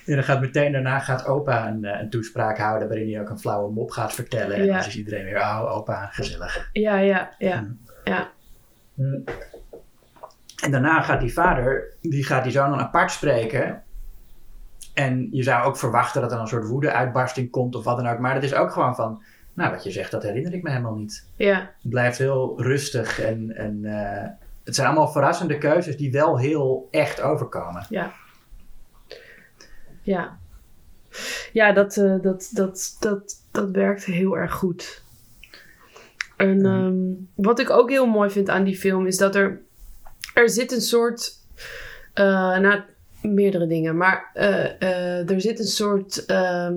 [0.05, 3.29] En dan gaat meteen daarna gaat opa een, eh, een toespraak houden waarin hij ook
[3.29, 4.55] een flauwe mop gaat vertellen.
[4.55, 4.77] En Ja.
[4.77, 6.69] dan is iedereen weer, oh opa, gezellig.
[6.73, 7.67] Ja, ja, ja.
[8.03, 8.31] ja.
[10.63, 13.83] En daarna gaat die vader, die gaat die zoon dan apart spreken.
[14.93, 18.19] En je zou ook verwachten dat er een soort woede-uitbarsting komt of wat dan ook.
[18.19, 19.23] Maar het is ook gewoon van,
[19.57, 21.27] nou wat je zegt, dat herinner ik me helemaal niet.
[21.35, 21.59] ja.
[21.59, 24.29] Het blijft heel rustig en, en eh,
[24.63, 27.85] het zijn allemaal verrassende keuzes die wel heel echt overkomen.
[27.89, 28.13] Ja.
[30.01, 30.37] Ja.
[31.53, 35.03] Ja, dat, eh, dat, dat, dat, dat werkt heel erg goed.
[36.35, 39.61] En ehm, wat ik ook heel mooi vind aan die film is dat er...
[40.33, 41.33] Er zit een soort...
[42.13, 42.81] eh nou,
[43.21, 43.97] meerdere dingen.
[43.97, 46.25] Maar er zit een soort...
[46.25, 46.75] ehm,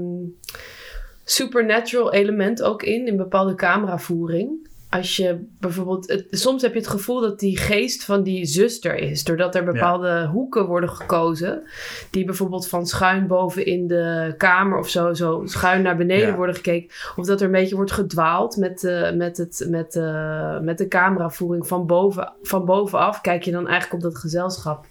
[1.30, 4.68] supernatural element ook in, in bepaalde cameravoering.
[4.90, 8.94] Als je bijvoorbeeld, het- soms heb je het gevoel dat die geest van die zuster
[8.96, 11.62] is, doordat er bepaalde hoeken worden gekozen,
[12.10, 16.36] die bijvoorbeeld van schuin boven in de kamer of zo, zo schuin naar beneden Ja.
[16.36, 20.58] worden gekeken, of dat er een beetje wordt gedwaald met, de met, het, met, de
[20.62, 24.86] met de cameravoering van, boven, van bovenaf, kijk je dan eigenlijk op dat gezelschap.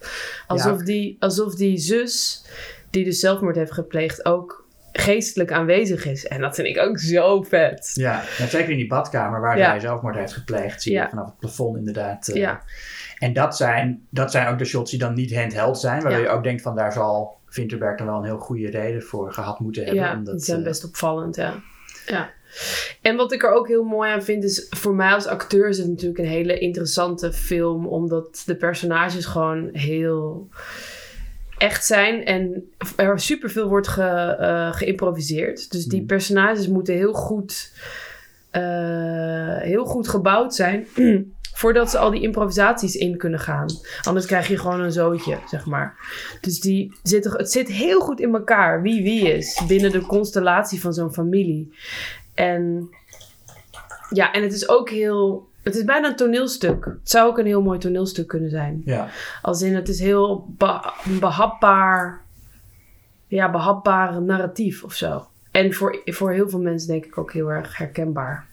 [0.47, 2.45] Alsof, die, alsof die zus,
[2.89, 4.67] die dus zelfmoord heeft gepleegd, ook
[5.00, 6.28] geestelijk aanwezig is.
[6.28, 7.92] En dat vind ik ook zo vet.
[7.94, 9.70] Ja, zeker in die badkamer waar Ja.
[9.70, 11.10] hij zelfmoord heeft gepleegd, zie je Ja.
[11.10, 12.28] vanaf het plafond inderdaad.
[12.28, 12.62] eh, Ja.
[13.18, 16.30] En dat zijn, dat zijn ook de shots die dan niet handheld zijn, waardoor je
[16.30, 19.84] ook denkt van daar zal Vinterberg dan wel een heel goede reden voor gehad moeten
[19.86, 20.04] hebben.
[20.04, 21.54] Ja, omdat, die zijn eh, best opvallend, ja.
[22.06, 22.30] ja.
[23.02, 25.78] En wat ik er ook heel mooi aan vind, is voor mij als acteur is
[25.78, 30.50] het natuurlijk een hele interessante film, omdat de personages gewoon heel
[31.60, 35.72] echt zijn en er superveel wordt ge, eh, geïmproviseerd.
[35.72, 36.08] Dus die Mhm.
[36.08, 37.72] personages moeten heel goed,
[38.52, 40.88] eh, heel goed gebouwd zijn.
[41.54, 43.67] Voordat ze al die improvisaties in kunnen gaan.
[44.04, 45.95] Anders krijg je gewoon een zootje, zeg maar.
[46.41, 48.82] Dus die zitten, het zit heel goed in elkaar.
[48.82, 49.62] Wie wie is.
[49.67, 51.74] Binnen de constellatie van zo'n familie.
[52.34, 52.89] En
[54.10, 55.49] ja, en het is ook heel...
[55.69, 56.86] Het is bijna een toneelstuk.
[56.86, 58.82] Het zou ook een heel mooi toneelstuk kunnen zijn.
[58.86, 59.08] Ja,
[59.41, 62.21] Als in, het is heel be- behapbaar...
[63.27, 65.27] Ja, behapbaar narratief of zo.
[65.51, 68.47] En voor, voor heel veel mensen denk ik ook heel erg herkenbaar.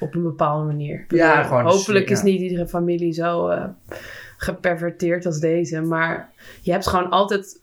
[0.00, 1.04] Op een bepaalde manier.
[1.08, 2.24] Ja, gewoon Hopelijk is ja.
[2.24, 3.64] niet iedere familie zo eh,
[4.36, 5.80] geperverteerd als deze.
[5.80, 6.30] Maar
[6.60, 7.60] je hebt gewoon altijd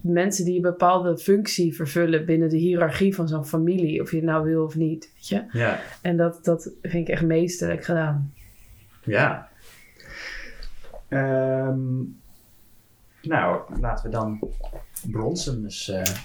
[0.00, 4.02] mensen die een bepaalde functie vervullen binnen de hiërarchie van zo'n familie.
[4.02, 5.10] Of je het nou wil of niet.
[5.14, 5.44] Weet je?
[5.52, 8.32] ja, En dat, dat vind ik echt meesterlijk gedaan.
[9.04, 9.50] ja.
[11.08, 12.00] Ehm,
[13.22, 14.38] nou, laten we dan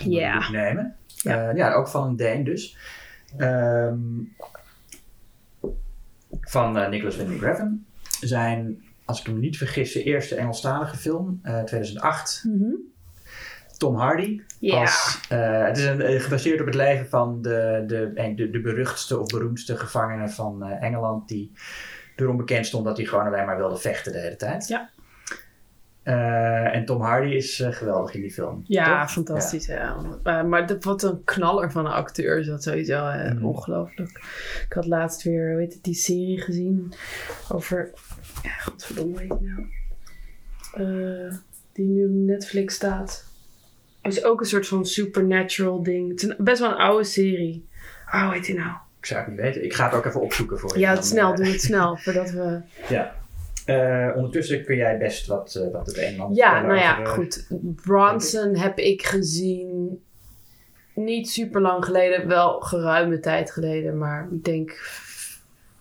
[0.03, 0.33] de Ja.
[0.35, 0.95] loep nemen.
[1.05, 1.49] Ja.
[1.49, 2.77] Eh, ja, ook van een Deen dus.
[3.37, 3.99] Ehm,
[6.41, 7.85] van eh, Nicholas Winding Refn.
[8.21, 12.43] Zijn, als ik me niet vergis, de eerste Engelstalige film, eh 2008.
[13.77, 14.41] Tom Hardy.
[14.59, 14.79] Ja.
[14.81, 18.49] Als, eh, het is een, eh, gebaseerd op het leven van de, de, een- de,
[18.49, 21.27] de beruchtste of beroemdste gevangene van eh, Engeland.
[21.27, 21.51] Die
[22.15, 24.67] erom bekend stond dat hij gewoon alleen maar wilde vechten de hele tijd.
[24.67, 24.89] Ja.
[26.03, 28.61] Eh, en Tom Hardy is eh, geweldig in die film.
[28.67, 29.11] Ja, toch?
[29.11, 29.65] fantastisch.
[29.65, 29.97] Ja.
[30.23, 33.07] Eh, maar dat, wat een knaller van een acteur is dat sowieso.
[33.07, 33.45] eh, Mhm.
[33.45, 34.09] Ongelooflijk.
[34.67, 36.93] Ik had laatst weer, heet het, die serie gezien
[37.51, 37.91] over...
[38.43, 39.67] Ja, godverdomme, die nou?
[40.73, 41.33] Eh,
[41.73, 43.25] die nu op Netflix staat.
[44.07, 46.09] Het is ook een soort van supernatural ding.
[46.09, 47.67] Het is een- best wel een oude serie.
[48.13, 48.71] Oh, hoe heet nou?
[48.99, 49.63] Ik zou het niet weten.
[49.63, 50.79] Ik ga het ook even opzoeken voor je.
[50.79, 52.61] Ja, Dan, snel, eh, doe het snel, voordat we...
[52.89, 53.15] Ja.
[53.65, 56.99] Eh, ondertussen kun jij best wat, eh, wat het een en ander Ja, nou ja,
[56.99, 57.47] over, goed.
[57.83, 60.01] Bronson heb ik gezien
[60.95, 64.71] niet super lang geleden, wel geruime tijd geleden, maar ik denk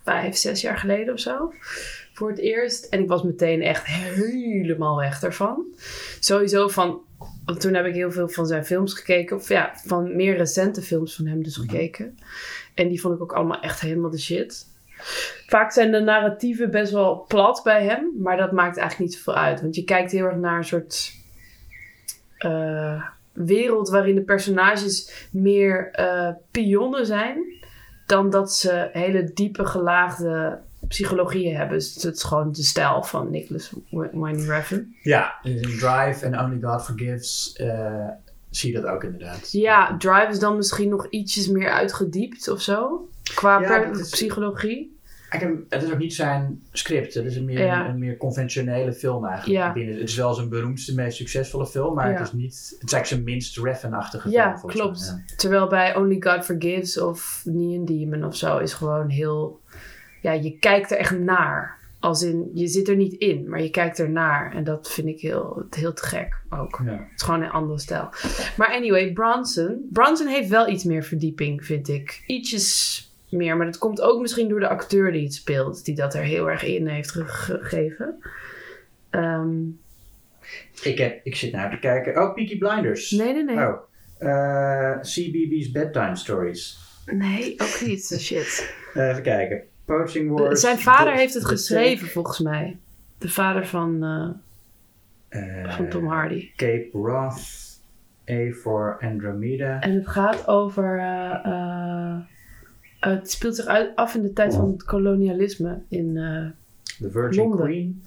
[0.05, 1.53] vijf, zes jaar geleden of zo.
[2.13, 2.85] Voor het eerst.
[2.85, 5.65] En ik was meteen echt helemaal weg ervan.
[6.21, 7.01] Sowieso van,
[7.45, 9.37] want toen heb ik heel veel van zijn films gekeken.
[9.37, 11.69] Of ja, van meer recente films van hem dus Mhm.
[11.69, 12.19] gekeken.
[12.75, 14.67] En die vond ik ook allemaal echt helemaal de shit.
[15.47, 19.43] Vaak zijn de narratieven best wel plat bij hem, maar dat maakt eigenlijk niet zoveel
[19.43, 19.61] uit.
[19.61, 21.13] Want je kijkt heel erg naar een soort
[22.39, 23.03] eh,
[23.33, 27.45] wereld waarin de personages meer eh, pionnen zijn
[28.07, 31.79] dan dat ze hele diepe gelaagde psychologieën hebben.
[31.79, 34.95] Dus het is gewoon de stijl van Nicholas Winding Refn.
[35.03, 38.09] Ja, in Drive en Only God Forgives eh,
[38.51, 39.53] zie je dat ook inderdaad.
[39.53, 43.09] Ja, Drive is dan misschien nog ietsjes meer uitgediept of zo.
[43.35, 44.95] Qua Ja, dat is- psychologie.
[45.31, 47.15] Ik heb- het is ook niet zijn script.
[47.15, 47.89] Het is een meer, Ja.
[47.89, 49.59] een meer conventionele film eigenlijk.
[49.61, 49.73] Ja.
[49.73, 52.17] Binnen, het is wel zijn beroemdste, meest succesvolle film, maar Ja.
[52.19, 52.53] het is niet.
[52.55, 54.59] Het is eigenlijk zijn minst Refn-achtige Ja, film.
[54.59, 55.39] volgens klopt.
[55.39, 59.61] Terwijl bij Only God Forgives of Neon Demon of zo is gewoon heel...
[60.27, 61.75] Ja, je kijkt er echt naar.
[62.01, 64.55] Als in, je zit er niet in, maar je kijkt er naar.
[64.55, 66.81] En dat vind ik heel, heel te gek ook.
[66.85, 66.91] Ja.
[66.93, 68.09] Het is gewoon een andere stijl.
[68.57, 69.89] Maar anyway, Bronson.
[69.93, 72.23] Bronson heeft wel iets meer verdieping, vind ik.
[72.27, 73.57] Ietsjes meer.
[73.57, 75.85] Maar dat komt ook misschien door de acteur die het speelt.
[75.85, 78.23] Die dat er heel erg in heeft ge- gegeven.
[79.11, 79.59] Ehm,
[80.83, 82.23] Ik, heb, ik zit nou te kijken.
[82.23, 83.11] Oh, Peaky Blinders.
[83.11, 83.57] nee, nee, nee.
[83.67, 83.75] Oh.
[84.19, 86.79] eh, CBB's Bedtime Stories.
[87.07, 88.17] Nee, ook niet.
[88.21, 88.75] Shit.
[88.95, 89.63] Eh, even kijken.
[89.87, 90.61] Poaching Wars.
[90.61, 92.77] Zijn vader heeft het geschreven, volgens mij.
[93.19, 94.29] De vader van, eh,
[95.29, 96.51] Take, van Tom eh, Hardy.
[96.57, 97.65] Cape Wrath.
[98.31, 99.81] A for Andromeda.
[99.81, 100.99] En het gaat over...
[100.99, 102.17] eh, eh,
[103.01, 106.17] het speelt zich uit, af in de tijd van het kolonialisme in...
[106.17, 106.47] eh,
[107.01, 107.67] The Virgin Londen.
[107.67, 108.03] Queen.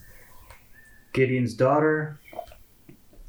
[1.11, 2.17] Gideon's Daughter.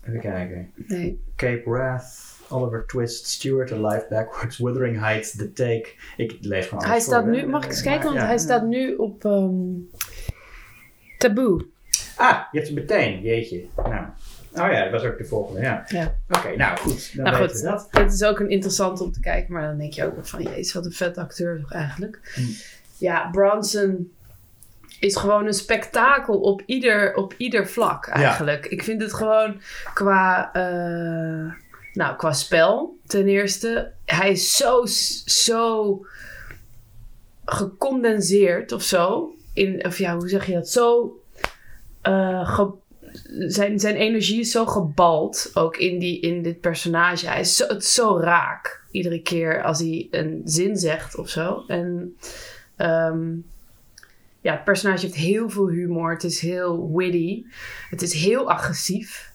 [0.06, 0.70] Even kijken.
[0.74, 2.29] nee, Cape Wrath.
[2.50, 5.88] Oliver Twist, Stewart, Alive Backwards, Wuthering Heights, The Take.
[6.16, 7.46] Ik lees gewoon Hij alles staat voor, nu, hè.
[7.46, 8.04] mag ik eens kijken?
[8.04, 9.52] Want ja, hij staat nu op ehm
[11.18, 11.66] Taboe.
[12.16, 13.64] Ah, je hebt hem meteen, jeetje.
[13.76, 14.04] Nou.
[14.52, 15.84] Oh ja, dat was ook de volgende, ja.
[15.88, 16.14] Ja.
[16.28, 17.16] Oké, nou goed.
[17.16, 17.88] Dan Nou weten goed, we dat.
[17.90, 20.42] het is ook een interessant om te kijken, maar dan denk je ook wel van,
[20.42, 22.32] jezus, wat een vet acteur toch eigenlijk.
[22.34, 22.40] Hm.
[22.96, 24.12] Ja, Bronson
[25.00, 28.66] is gewoon een spektakel op ieder, op ieder vlak eigenlijk.
[28.66, 29.60] Ik vind het gewoon
[29.94, 31.52] qua, eh,
[31.92, 33.92] nou, qua spel ten eerste.
[34.04, 34.86] Hij is zo,
[35.24, 36.00] zo
[37.44, 39.34] gecondenseerd of zo.
[39.54, 40.68] In, of ja, hoe zeg je dat?
[40.68, 41.14] Zo
[42.02, 42.60] eh,
[43.46, 47.26] zijn, zijn energie is zo gebald, ook in, die, in dit personage.
[47.26, 51.64] Hij is zo, het zo raak, iedere keer als hij een zin zegt of zo.
[51.66, 52.16] En
[52.76, 53.36] ehm,
[54.40, 56.12] ja, het personage heeft heel veel humor.
[56.12, 57.44] Het is heel witty.
[57.90, 59.29] Het is heel agressief.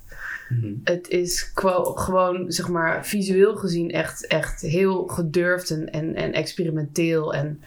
[0.49, 0.73] Mhm.
[0.83, 7.33] Het is gewoon, zeg maar, visueel gezien echt, echt heel gedurfd en, en, en experimenteel.
[7.33, 7.61] En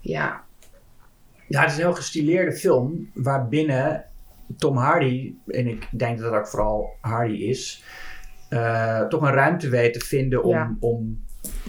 [0.00, 0.44] ja,
[1.48, 4.04] Ja, het is een heel gestileerde film waarbinnen
[4.56, 7.84] Tom Hardy, en ik denk dat dat ook vooral Hardy is,
[8.48, 10.76] eh, toch een ruimte weet te vinden om, Ja.
[10.80, 11.24] om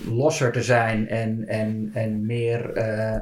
[0.10, 2.74] losser te zijn en, en, en meer.
[2.74, 3.22] eh,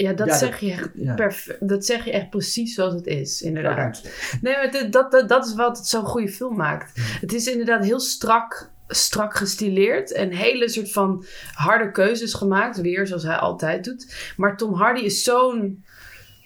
[0.00, 3.06] ja dat Ja, zeg dat- je echt ja, dat zeg je echt precies zoals het
[3.06, 4.02] is, inderdaad.
[4.40, 7.00] Nee, maar dat, dat, dat is wat het zo'n goede film maakt.
[7.20, 13.06] Het is inderdaad heel strak, strak gestileerd en hele soort van harde keuzes gemaakt, weer
[13.06, 14.32] zoals hij altijd doet.
[14.36, 15.84] Maar Tom Hardy is zo'n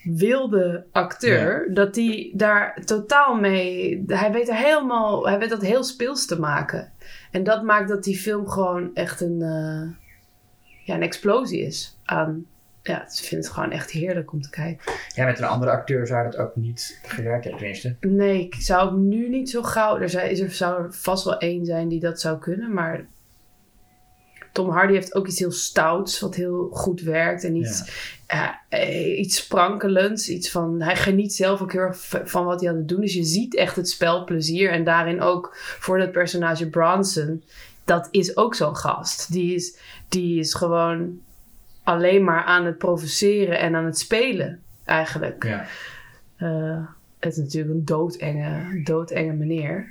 [0.03, 4.05] wilde acteur dat hij daar totaal mee.
[4.07, 6.93] Hij weet er helemaal, hij weet dat heel speels te maken.
[7.31, 9.97] En dat maakt dat die film gewoon echt een, eh,
[10.85, 12.47] ja, een explosie is aan.
[12.87, 14.93] Ja, ik vind het gewoon echt heerlijk om te kijken.
[15.15, 17.97] Ja, met een andere acteur zou dat ook niet gewerkt hebben, tenminste.
[18.01, 19.99] Nee, ik zou nu niet zo gauw.
[19.99, 23.07] Er, zou, is er zou er vast wel één zijn die dat zou kunnen, maar.
[24.53, 27.45] Tom Hardy heeft ook iets heel stouts, wat heel goed werkt.
[27.45, 27.91] En iets,
[28.27, 30.29] ja, eh, iets sprankelends.
[30.29, 33.15] Iets van, hij geniet zelf ook heel erg van wat hij aan het doen is.
[33.15, 34.71] Je ziet echt het spelplezier.
[34.71, 37.43] En daarin ook voor dat personage Bronson.
[37.85, 39.33] Dat is ook zo'n gast.
[39.33, 39.77] Die is,
[40.09, 41.21] die is gewoon
[41.85, 45.45] alleen maar aan het provoceren en aan het spelen, eigenlijk.
[45.45, 45.67] Ja.
[46.37, 46.87] Eh,
[47.19, 49.89] het is natuurlijk een doodenge, doodenge meneer.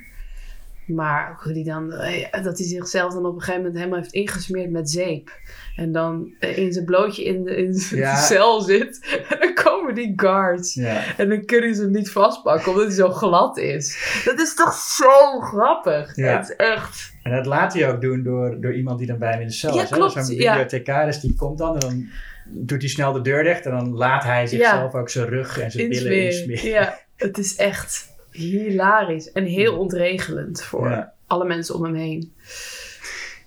[0.86, 4.12] Maar hoe die dan, eh, dat hij zichzelf dan op een gegeven moment helemaal heeft
[4.12, 5.30] ingesmeerd met zeep.
[5.76, 8.16] En dan eh, in zijn blootje in, de, in zijn Ja.
[8.32, 9.24] cel zit.
[9.28, 10.74] En dan komen die guards.
[10.74, 11.02] Ja.
[11.16, 14.20] En dan kunnen ze hem niet vastpakken omdat hij zo glad is.
[14.24, 16.16] Dat is toch zo grappig.
[16.16, 16.36] Ja.
[16.36, 17.12] Het is echt...
[17.22, 19.52] En dat laat hij ook doen door, door iemand die dan bij hem in de
[19.52, 19.88] cel is.
[19.88, 22.08] klopt, Zo'n bibliothecaris die komt dan en dan
[22.44, 23.66] doet hij snel de deur dicht.
[23.66, 26.70] En dan laat hij zichzelf ook zijn rug en zijn billen insmeren.
[26.70, 29.32] Ja, het is echt hilarisch.
[29.32, 31.12] En heel ontregelend voor Ja.
[31.26, 32.32] alle mensen om hem heen.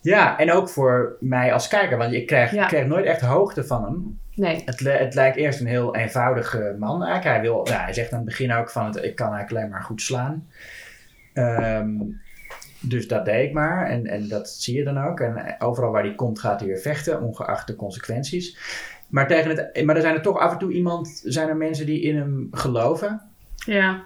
[0.01, 1.97] Ja, en ook voor mij als kijker.
[1.97, 2.45] Want ik Ja.
[2.49, 4.19] ik kreeg nooit echt hoogte van hem.
[4.35, 4.61] Nee.
[4.65, 7.03] Het, het lijkt eerst een heel eenvoudige man.
[7.03, 7.23] Eigenlijk.
[7.35, 8.85] Hij, wil, ja, hij zegt aan het begin ook van...
[8.85, 10.47] Het, ik kan eigenlijk alleen maar goed slaan.
[11.33, 11.89] Ehm,
[12.79, 13.87] dus dat deed ik maar.
[13.89, 15.19] En, en dat zie je dan ook.
[15.19, 17.21] En overal waar hij komt gaat hij weer vechten.
[17.21, 18.57] Ongeacht de consequenties.
[19.09, 21.21] Maar, tegen het, maar er zijn er toch af en toe iemand...
[21.23, 23.21] Zijn er mensen die in hem geloven.
[23.55, 24.03] Ja.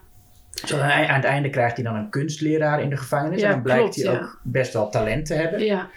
[0.53, 3.39] Zoals aan, het einde krijgt hij dan een kunstleraar in de gevangenis.
[3.39, 4.19] Ja, en dan blijkt klopt, hij ja.
[4.19, 5.65] ook best wel talent te hebben.
[5.65, 5.89] Ja.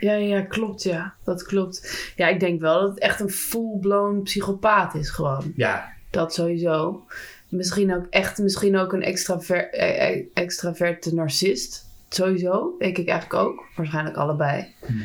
[0.00, 1.14] Ja, ja, klopt, ja.
[1.24, 2.12] Dat klopt.
[2.16, 5.52] Ja, ik denk wel dat het echt een full-blown psychopaat is gewoon.
[5.56, 7.06] Ja, Dat sowieso.
[7.48, 11.86] Misschien ook echt, misschien ook een extraver, eh, eh, extraverte narcist.
[12.08, 13.64] Sowieso, denk ik eigenlijk ook.
[13.76, 14.74] Waarschijnlijk allebei.
[14.86, 15.02] Hmm.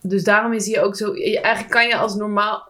[0.00, 1.14] Dus daarom is hij ook zo...
[1.14, 2.68] Eigenlijk kan je als normaal...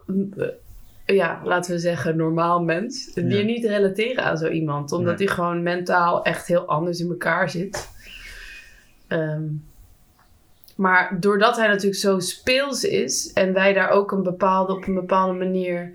[1.07, 3.11] Ja, laten we zeggen normaal mens...
[3.15, 3.23] Ja.
[3.23, 4.93] je niet relateren aan zo iemand.
[4.93, 5.27] Omdat Nee.
[5.27, 7.91] hij gewoon mentaal echt heel anders in elkaar zit.
[9.09, 9.43] Ehm,
[10.77, 13.33] maar doordat hij natuurlijk zo speels is...
[13.33, 15.93] en wij daar ook een bepaalde, op een bepaalde manier...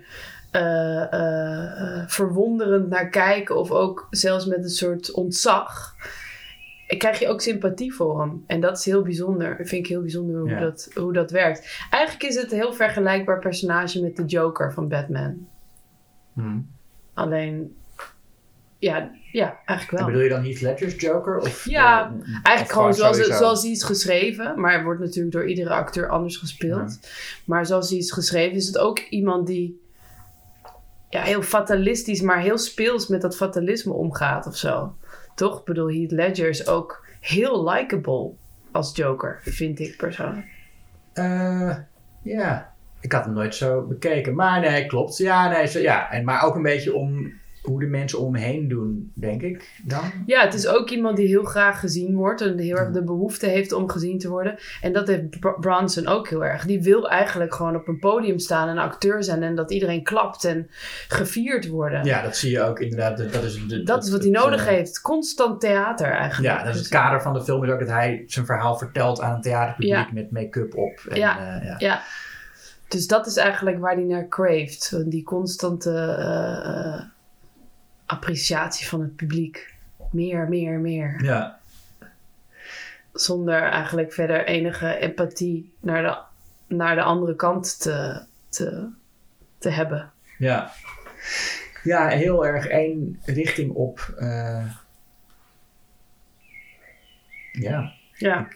[0.50, 3.56] eh, eh, eh, verwonderend naar kijken...
[3.56, 5.94] of ook zelfs met een soort ontzag...
[6.96, 8.44] krijg je ook sympathie voor hem.
[8.46, 9.56] En dat is heel bijzonder.
[9.58, 10.60] Dat vind ik heel bijzonder hoe, Ja.
[10.60, 11.86] dat, hoe dat werkt.
[11.90, 15.46] Eigenlijk is het een heel vergelijkbaar personage met de Joker van Batman.
[16.34, 16.58] Hm.
[17.14, 17.76] Alleen,
[18.78, 20.06] ja, ja eigenlijk En wel.
[20.06, 21.38] bedoel je dan Heath Ledger's Joker?
[21.38, 23.38] Of, Ja, of Eigenlijk gewoon zoals, sowieso?
[23.38, 24.60] zoals hij is geschreven.
[24.60, 26.98] Maar het wordt natuurlijk door iedere acteur anders gespeeld.
[27.44, 29.80] Maar zoals hij is geschreven is het ook iemand die...
[31.10, 34.94] Ja, heel fatalistisch, maar heel speels met dat fatalisme omgaat of zo.
[35.38, 35.64] Toch?
[35.64, 38.30] Bedoel, Heath Ledger is ook heel likable
[38.70, 40.46] als Joker, vind ik persoonlijk.
[41.12, 41.76] Eh,
[42.22, 44.34] ja, ik had hem nooit zo bekeken.
[44.34, 45.16] Maar nee, klopt.
[45.16, 46.10] Ja, nee, zo, ja.
[46.10, 47.32] En, maar ook een beetje om
[47.68, 50.00] hoe de mensen om me heen doen, denk ik dan.
[50.26, 53.46] Ja, het is ook iemand die heel graag gezien wordt en heel erg de behoefte
[53.46, 54.58] heeft om gezien te worden.
[54.80, 56.64] En dat heeft Br- Bronson ook heel erg.
[56.66, 60.44] Die wil eigenlijk gewoon op een podium staan en acteur zijn en dat iedereen klapt
[60.44, 60.66] en
[61.08, 62.04] gevierd worden.
[62.04, 63.32] Ja, dat zie je ook inderdaad.
[63.32, 65.00] Dat, is, de, Dat is wat hij nodig eh, heeft.
[65.00, 66.54] Constant theater eigenlijk.
[66.54, 68.78] Ja, dat is het Dus- kader van de film is ook dat hij zijn verhaal
[68.78, 70.08] vertelt aan een theaterpubliek Ja.
[70.12, 71.00] met make-up op.
[71.08, 71.38] En, Ja.
[71.60, 71.74] eh, ja.
[71.78, 72.02] Ja.
[72.88, 75.10] Dus dat is eigenlijk waar hij naar craeft.
[75.10, 77.00] Die constante eh,
[78.08, 79.74] appreciatie van het publiek.
[80.12, 81.24] Meer, meer, meer.
[81.24, 81.58] ja.
[83.12, 86.16] Zonder eigenlijk verder enige empathie naar de,
[86.74, 88.88] naar de andere kant te, te,
[89.58, 90.10] te hebben.
[90.38, 90.70] Ja.
[91.82, 94.14] Ja, heel erg één richting op.
[94.18, 94.66] eh,
[97.52, 97.92] ja.
[98.12, 98.48] Ja,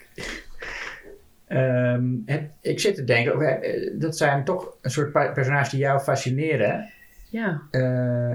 [1.46, 6.00] Ehm, het- ik zit te denken, eh, dat zijn toch een soort personages die jou
[6.00, 6.90] fascineren.
[7.30, 7.62] ja.
[7.70, 8.34] Eh,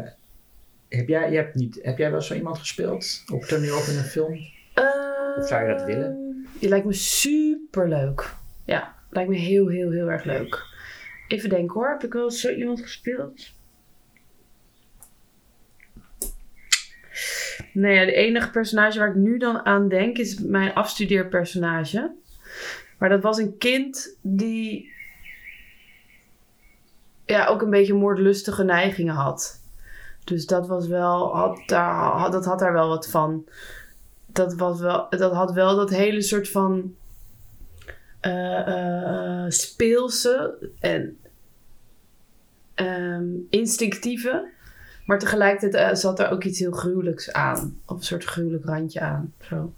[0.89, 3.97] heb, jij, je hebt niet, heb jij wel zo iemand gespeeld op toneel of in
[3.97, 4.39] een film?
[5.38, 6.06] Of zou je dat willen?
[6.06, 8.34] Ehm, Die lijkt me super leuk.
[8.65, 10.65] Ja, lijkt me heel, heel, heel erg leuk.
[11.28, 13.56] Even denken hoor, heb ik wel zo iemand gespeeld?
[17.73, 22.15] Nou ja, de enige personage waar ik nu dan aan denk is mijn afstudeerpersonage.
[22.97, 24.91] Maar dat was een kind die
[27.26, 29.62] ja, ook een beetje moordlustige neigingen had.
[30.28, 31.60] Dus dat was wel, had
[32.32, 33.46] dat had daar wel wat van.
[34.26, 36.96] Dat, was wel, dat had wel dat hele soort van
[38.20, 41.18] eh, eh, speelse en
[42.74, 44.50] ehm, instinctieve.
[45.06, 47.82] Maar tegelijkertijd eh, zat er ook iets heel gruwelijks aan.
[47.86, 49.34] Of een soort gruwelijk randje aan.
[49.40, 49.74] Zo.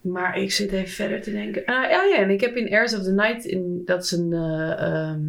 [0.00, 1.64] Maar ik zit even verder te denken.
[1.64, 4.32] Ah, ja, ja, en ik heb in Airs of the Night, in, dat is een
[4.32, 5.20] ehm,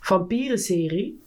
[0.00, 1.19] vampierenserie,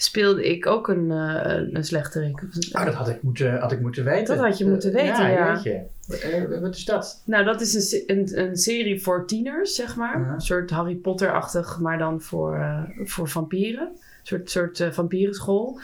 [0.00, 2.42] speelde ik ook een, eh een, slechterik.
[2.72, 4.36] Oh, dat had ik moeten, had ik moeten weten.
[4.36, 5.52] Dat had je moeten weten, ja.
[5.54, 5.82] jeetje.
[6.08, 7.22] Eh, wat is dat?
[7.24, 10.20] Nou, dat is een, een, een serie voor tieners, zeg maar.
[10.20, 10.32] Ja.
[10.32, 13.86] Een soort Harry Potter-achtig, maar dan voor, eh, voor vampieren.
[13.88, 15.80] Een soort, soort vampierenschool.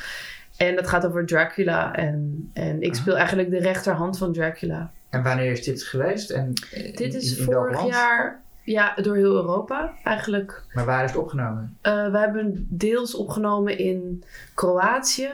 [0.57, 1.95] En dat gaat over Dracula.
[1.95, 2.97] En, en ik Ah.
[3.01, 4.93] speel eigenlijk de rechterhand van Dracula.
[5.11, 6.31] En wanneer is dit geweest?
[6.31, 6.53] En,
[6.95, 10.63] Dit is in- in welk vorig jaar, ja, door heel Europa eigenlijk.
[10.73, 11.77] Maar waar is het opgenomen?
[11.81, 15.31] Eh, we hebben deels opgenomen in Kroatië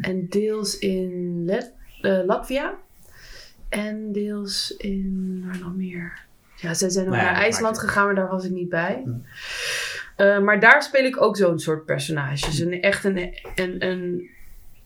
[0.00, 2.74] en deels in Let- eh, Latvia.
[3.68, 5.42] En deels in...
[5.46, 6.26] Waar nog meer?
[6.56, 9.02] Ja, zij zijn nog Nou ja, naar IJsland gegaan, maar daar was ik niet bij.
[9.04, 9.10] Hm.
[10.16, 12.46] Eh, maar daar speel ik ook zo'n soort personage.
[12.46, 13.16] Dus een, echt een,
[13.54, 14.28] een, een...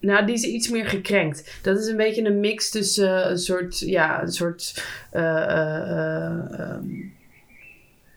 [0.01, 1.59] Nou, die is iets meer gekrenkt.
[1.63, 3.79] Dat is een beetje een mix tussen een soort...
[3.79, 4.85] Ja, een soort...
[5.11, 6.85] eh, eh, eh, ehm,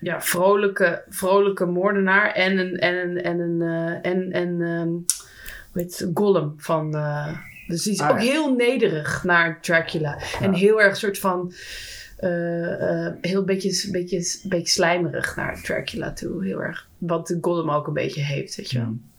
[0.06, 4.60] ja, vrolijke, vrolijke moordenaar en een, en een, en een, eh, en, en,
[5.72, 7.38] hoe heet het, Gollum van, eh,
[7.68, 8.24] dus die is Ah, ook ja.
[8.24, 10.20] heel nederig naar Dracula.
[10.42, 11.54] En heel erg soort van,
[12.18, 16.46] eh, heel beetje, beetje, beetje slijmerig naar Dracula toe.
[16.46, 18.88] Heel erg, wat de Gollum ook een beetje heeft, weet je wel.
[18.88, 19.14] Hmm.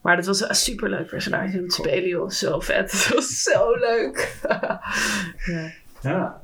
[0.00, 2.30] Maar dat was een superleuk personage om te spelen, joh.
[2.30, 2.90] Zo vet.
[2.92, 4.36] Het was zo leuk.
[5.46, 5.70] ja.
[6.02, 6.40] Ja.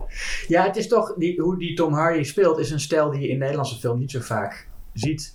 [0.49, 3.29] ja, het is toch, die, hoe die Tom Hardy speelt, is een stijl die je
[3.29, 5.35] in Nederlandse film niet zo vaak ziet.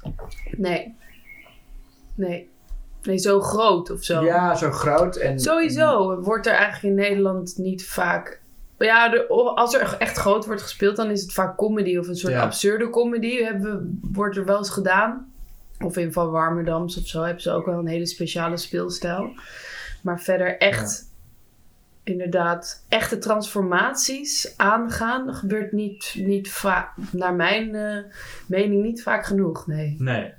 [0.58, 0.96] Nee.
[2.16, 2.50] Nee.
[3.02, 4.24] Nee, zo groot of zo.
[4.24, 5.40] Ja, zo groot en...
[5.40, 8.42] Sowieso wordt er eigenlijk in Nederland niet vaak.
[8.78, 12.16] Ja, de- als er echt groot wordt gespeeld, dan is het vaak comedy of een
[12.16, 12.42] soort Ja.
[12.42, 13.44] absurde comedy.
[13.44, 15.32] Hebben, wordt er wel eens gedaan.
[15.80, 19.32] Of in Van Warmerdams of zo hebben ze ook wel een hele speciale speelstijl.
[20.04, 21.09] Maar verder echt,
[22.10, 28.04] inderdaad, echte transformaties aangaan gebeurt niet, niet vaak, naar mijn eh,
[28.48, 29.68] mening, niet vaak genoeg.
[29.68, 29.96] Nee.
[29.98, 30.32] Nee.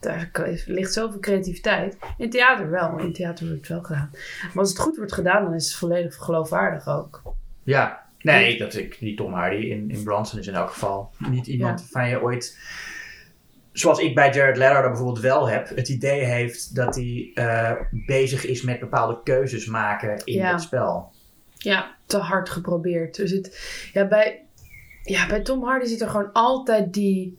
[0.00, 0.30] Daar
[0.66, 1.96] ligt zoveel creativiteit.
[2.18, 2.98] In theater wel.
[2.98, 4.10] In theater wordt het wel gedaan.
[4.42, 7.22] Maar als het goed wordt gedaan, dan is het volledig geloofwaardig ook.
[7.62, 11.46] Ja, nee, dat ik, die Tom Hardy in, in Bronson is in elk geval niet
[11.46, 11.86] iemand Ja.
[11.86, 12.58] van je ooit...
[13.78, 17.72] Zoals ik bij Jared dat bijvoorbeeld wel heb, het idee heeft dat hij eh,
[18.06, 20.52] bezig is met bepaalde keuzes maken in Ja.
[20.52, 21.12] het spel.
[21.54, 23.18] Ja, te hard geprobeerd.
[23.18, 23.58] Er zit,
[23.92, 24.44] ja, bij,
[25.02, 27.38] ja, bij Tom Hardy zit er gewoon altijd die...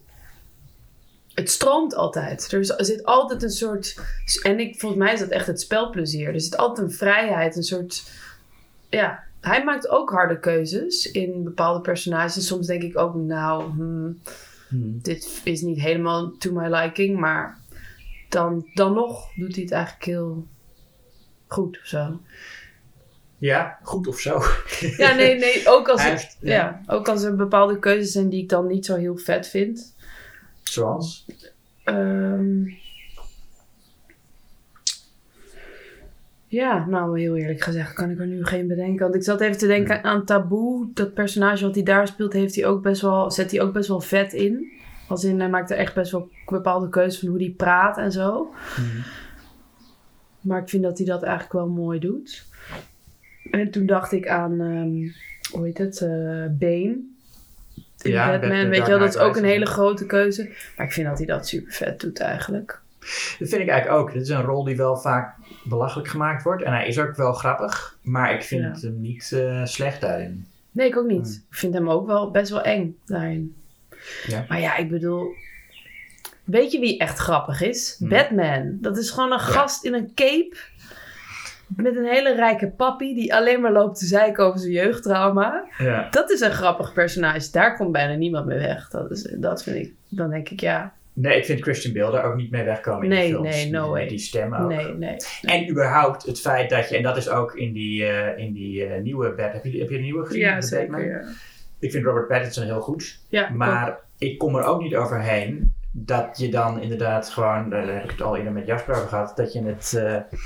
[1.34, 2.52] Het stroomt altijd.
[2.52, 4.00] Er, er zit altijd een soort...
[4.44, 6.34] En ik, volgens mij is dat echt het spelplezier.
[6.34, 8.12] Er zit altijd een vrijheid, een soort...
[8.90, 12.48] Ja, hij maakt ook harde keuzes in bepaalde personages.
[12.48, 13.64] Soms denk ik ook, nou...
[13.64, 14.22] hmm,
[14.68, 15.00] Hmm.
[15.02, 17.58] dit is niet helemaal to my liking, maar
[18.30, 20.48] dan, dan nog doet hij het eigenlijk heel
[21.48, 22.22] goed of zo.
[23.38, 24.42] Ja, goed of zo.
[24.98, 26.54] Ja, nee, nee, ook als, het- heeft- ja.
[26.56, 26.82] ja.
[26.88, 29.96] ook als er bepaalde keuzes zijn die ik dan niet zo heel vet vind.
[30.64, 31.26] Zoals?
[31.84, 32.64] Ehm,
[36.48, 39.04] ja, nou heel eerlijk gezegd kan ik er nu geen bedenken.
[39.04, 40.88] Want ik zat even te denken aan Taboe.
[40.94, 43.88] Dat personage wat hij daar speelt, heeft hij ook best wel, zet hij ook best
[43.88, 44.72] wel vet in.
[45.08, 48.12] Als in, hij maakt er echt best wel bepaalde keuzes van hoe hij praat en
[48.12, 48.54] zo.
[48.76, 49.04] Hmm.
[50.42, 52.46] Maar ik vind dat hij dat eigenlijk wel mooi doet.
[53.52, 55.12] En toen dacht ik aan, ehm,
[55.52, 57.00] hoe heet het, eh Bane.
[58.02, 60.50] In Ja, Batman, weet je wel, dat is ook een hele grote keuze.
[60.78, 62.82] Maar ik vind dat hij dat super vet doet eigenlijk.
[63.40, 64.14] Dat vind ik eigenlijk ook.
[64.14, 66.64] Dit is een rol die wel vaak belachelijk gemaakt wordt.
[66.64, 67.98] En hij is ook wel grappig.
[68.02, 68.88] Maar ik vind Ja.
[68.88, 70.48] hem niet eh, slecht daarin.
[70.72, 71.28] Nee, ik ook niet.
[71.28, 71.46] Hmm.
[71.50, 73.56] Ik vind hem ook wel best wel eng daarin.
[74.28, 74.46] Ja.
[74.50, 75.28] Maar ja, ik bedoel...
[76.44, 77.96] Weet je wie echt grappig is?
[78.00, 78.10] Hmm.
[78.10, 78.78] Batman.
[78.82, 80.56] Dat is gewoon een gast in een cape.
[81.68, 85.66] Met een hele rijke papi die alleen maar loopt te zeiken over zijn jeugdtrauma.
[85.78, 86.08] Ja.
[86.12, 87.52] Dat is een grappig personage.
[87.52, 88.90] Daar komt bijna niemand mee weg.
[88.90, 89.94] Dat, is, dat vind ik.
[90.10, 90.94] Dan denk ik ja.
[91.20, 93.56] Nee, ik vind Christian Bale daar ook niet mee wegkomen in Nee, die films.
[93.56, 94.08] nee, no Die- way.
[94.08, 94.68] Die stem ook.
[94.70, 95.16] Nee, nee.
[95.42, 98.86] En überhaupt het feit dat je, en dat is ook in die, eh, in die
[98.86, 99.52] eh, nieuwe Batman.
[99.52, 100.42] Heb je, heb je de nieuwe gezien?
[100.42, 101.08] Ja, zeker.
[101.10, 101.22] Ja,
[101.80, 103.20] Ik vind Robert Pattinson heel goed.
[103.30, 108.04] ja Maar ik kom er ook niet overheen dat je dan inderdaad gewoon, daar heb
[108.04, 110.38] ik het al eerder met Jasper over gehad, dat je het, eh,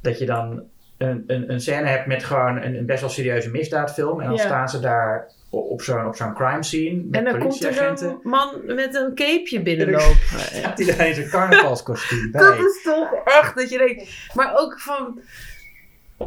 [0.00, 0.62] dat je dan
[0.98, 4.36] een, een, een scène hebt met gewoon een, een best wel serieuze misdaadfilm en dan
[4.36, 4.42] Ja.
[4.44, 8.20] staan ze daar op zo'n, op zo'n crime scene met En dan komt er zo'n
[8.22, 10.16] man met een capeje binnenlopen.
[10.62, 12.40] Gaat hij daar in zijn carnavalskostuum bij?
[12.40, 14.30] Dat is toch echt dat je denkt.
[14.34, 15.20] Maar ook van.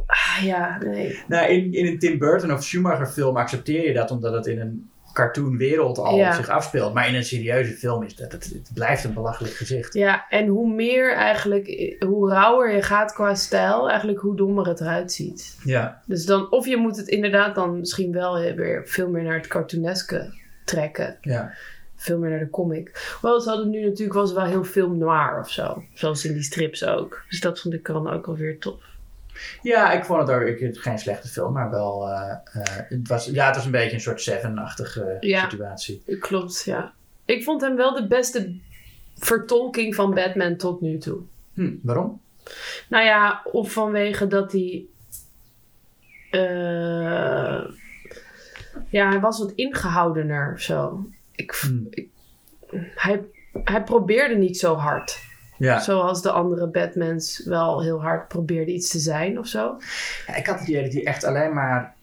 [0.06, 1.20] Ah, ja, nee.
[1.28, 4.60] Nou, in, in een Tim Burton of Schumacher film accepteer je dat omdat het in
[4.60, 6.34] een cartoonwereld al Ja.
[6.34, 6.94] zich afspeelt.
[6.94, 9.94] Maar in een serieuze film is dat, het, het blijft een belachelijk gezicht.
[9.94, 14.82] Ja, en hoe meer eigenlijk, hoe rauwer je gaat qua stijl, eigenlijk hoe dommer het
[14.82, 15.58] eruit ziet.
[15.64, 16.02] Ja.
[16.06, 19.48] Dus dan, of je moet het inderdaad dan misschien wel weer veel meer naar het
[19.48, 20.34] cartooneske
[20.66, 21.18] trekken.
[21.22, 21.54] Ja.
[21.96, 23.18] Veel meer naar de comic.
[23.22, 25.84] Wel, ze hadden nu natuurlijk was wel heel film noir of zo.
[25.94, 27.24] Zoals in die strips ook.
[27.30, 28.84] Dus dat vond ik dan ook alweer tof.
[29.62, 32.10] Ja, ik vond het ook ik, geen slechte film, maar wel.
[32.10, 35.42] eh, eh, het, was, ja, het was een beetje een soort Seven-achtige Ja.
[35.50, 36.04] situatie.
[36.20, 36.94] Klopt, ja.
[37.26, 38.56] Ik vond hem wel de beste
[39.18, 41.20] vertolking van Batman tot nu toe.
[41.54, 42.22] Hm, waarom?
[42.90, 44.86] Nou ja, of vanwege dat hij.
[46.32, 47.62] eh,
[48.90, 51.06] ja, hij was wat ingehoudener of zo.
[51.36, 52.04] Ik, Hm.
[52.96, 53.22] hij,
[53.64, 55.20] hij probeerde niet zo hard.
[55.62, 55.80] Ja.
[55.80, 59.78] Zoals de andere Batmans wel heel hard probeerden iets te zijn of zo.
[60.28, 61.96] Ja, ik had het idee dat hij echt alleen maar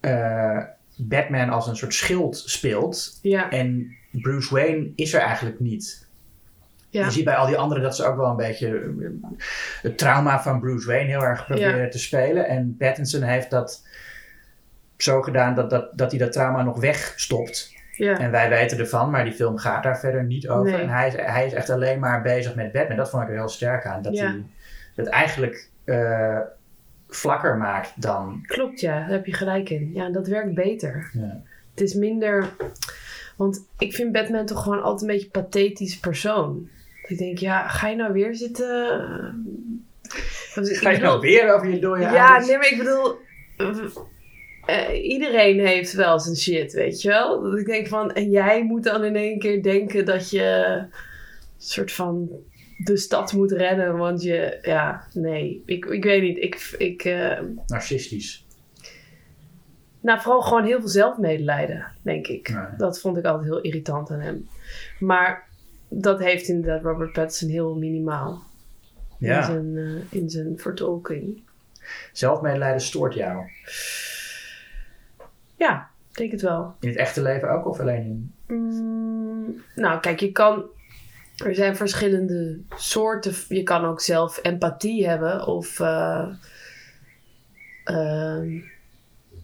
[0.00, 0.58] eh,
[0.96, 3.18] Batman als een soort schild speelt.
[3.22, 6.06] Ja, En Bruce Wayne is er eigenlijk niet.
[6.90, 7.04] ja.
[7.04, 9.30] Je ziet bij al die anderen dat ze ook wel een beetje eh,
[9.82, 12.46] het trauma van Bruce Wayne heel erg proberen te spelen.
[12.46, 13.86] En Pattinson heeft dat
[14.96, 17.76] zo gedaan dat, dat, dat hij dat trauma nog wegstopt.
[17.98, 18.18] Ja.
[18.18, 20.72] En wij weten ervan, maar die film gaat daar verder niet over.
[20.72, 20.80] Nee.
[20.82, 22.96] En hij is, hij is echt alleen maar bezig met Batman.
[22.96, 24.02] Dat vond ik er heel sterk aan.
[24.02, 24.24] Dat Ja.
[24.26, 24.42] hij
[24.94, 26.38] het eigenlijk eh,
[27.08, 28.42] vlakker maakt dan...
[28.46, 28.98] Klopt, ja.
[28.98, 29.90] Daar heb je gelijk in.
[29.94, 31.10] Ja, dat werkt beter.
[31.12, 31.40] Ja.
[31.70, 32.48] Het is minder...
[33.36, 36.68] Want ik vind Batman toch gewoon altijd een beetje een pathetisch persoon.
[37.06, 39.00] Ik denk, ja, ga je nou weer zitten...
[40.54, 43.18] Ik Ga je bedoel- nou weer over je dode Ja, nee, maar ik bedoel...
[44.68, 47.42] eh, iedereen heeft wel zijn shit, weet je wel?
[47.42, 48.12] Dat ik denk van...
[48.12, 50.64] En jij moet dan in één keer denken dat je...
[50.76, 50.90] een
[51.56, 52.28] soort van
[52.84, 54.58] de stad moet redden, want je...
[54.62, 55.62] Ja, nee.
[55.66, 56.38] Ik, ik weet niet.
[56.38, 56.74] Ik...
[56.78, 58.46] ik eh, Narcistisch.
[60.00, 62.56] nou, vooral gewoon heel veel zelfmedelijden, denk ik.
[62.76, 64.48] Dat vond ik altijd heel irritant aan hem.
[64.98, 65.48] Maar
[65.88, 68.42] dat heeft inderdaad Robert Pattinson heel minimaal.
[69.18, 71.42] In, Ja, zijn, eh, in zijn vertolking.
[72.12, 73.46] zelfmedelijden stoort jou.
[75.58, 76.74] Ja, denk het wel.
[76.80, 78.56] In het echte leven ook of alleen in...
[78.56, 80.64] Mm, nou, kijk, je kan.
[81.44, 83.32] Er zijn verschillende soorten.
[83.48, 86.28] Je kan ook zelf empathie hebben of eh,
[87.84, 88.58] ehm,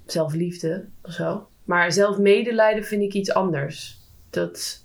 [0.06, 1.48] zelfliefde of zo.
[1.64, 4.00] Maar zelfmedelijden vind ik iets anders.
[4.30, 4.84] Dat.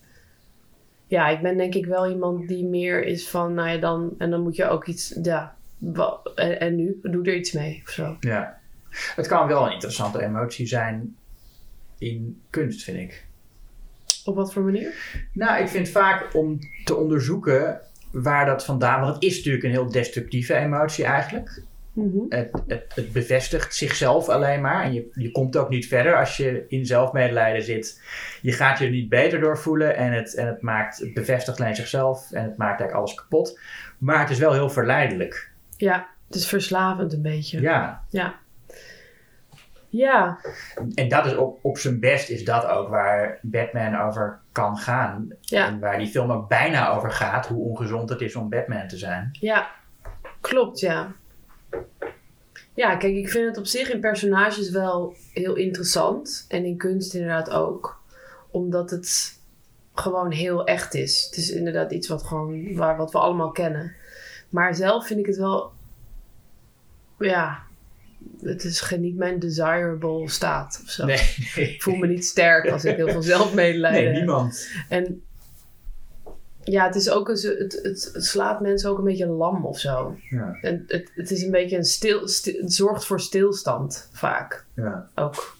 [1.08, 4.16] Ja, ik ben denk ik wel iemand die meer is van, nou ja, dan.
[4.18, 5.20] En dan moet je ook iets.
[5.22, 5.56] Ja,
[6.36, 7.00] en, en nu?
[7.02, 8.18] Doe er iets mee of zo.
[8.20, 8.58] Ja.
[9.16, 11.16] Het kan wel een interessante emotie zijn
[12.00, 13.28] in kunst, vind ik.
[14.26, 14.94] Op wat voor manier?
[15.34, 17.82] Nou, ik vind vaak om te onderzoeken
[18.12, 19.02] waar dat vandaan...
[19.02, 21.62] Want het is natuurlijk een heel destructieve emotie eigenlijk.
[21.94, 22.18] Mhm.
[22.30, 24.84] Het, het, het bevestigt zichzelf alleen maar.
[24.84, 28.02] En je, je komt ook niet verder als je in zelfmedelijden zit.
[28.42, 29.96] Je gaat je er niet beter door voelen.
[29.96, 32.32] En het, en het, maakt, het bevestigt alleen zichzelf.
[32.32, 33.60] En het maakt eigenlijk alles kapot.
[33.98, 35.52] Maar het is wel heel verleidelijk.
[35.78, 37.62] Ja, het is verslavend een beetje.
[37.62, 38.04] Ja.
[38.10, 38.40] Ja.
[39.90, 40.40] Ja,
[40.94, 45.28] En dat is op, op zijn best is dat ook waar Batman over kan gaan.
[45.40, 45.68] Ja.
[45.68, 47.48] En waar die film ook bijna over gaat.
[47.48, 49.30] Hoe ongezond het is om Batman te zijn.
[49.40, 49.72] ja,
[50.42, 51.12] klopt, ja.
[52.74, 56.46] Ja, kijk, ik vind het op zich in personages wel heel interessant.
[56.48, 58.02] En in kunst inderdaad ook.
[58.52, 59.40] Omdat het
[59.94, 61.26] gewoon heel echt is.
[61.26, 63.96] Het is inderdaad iets wat, gewoon, waar, wat we allemaal kennen.
[64.50, 65.72] Maar zelf vind ik het wel...
[67.18, 67.64] Ja,
[68.42, 71.06] het is geen, niet mijn desirable staat of zo.
[71.06, 71.74] Nee, nee.
[71.74, 74.16] Ik voel me niet sterk als ik heel veel zelfmedelijden nee heb.
[74.18, 74.68] niemand.
[74.90, 75.22] En
[76.64, 79.66] ja, het is ook een, zo- het, het, het slaat mensen ook een beetje lam
[79.66, 80.18] of zo.
[80.30, 84.66] Ja, En het, het is een beetje een stil, stil- het zorgt voor stilstand vaak
[84.76, 85.10] ja.
[85.16, 85.58] ook.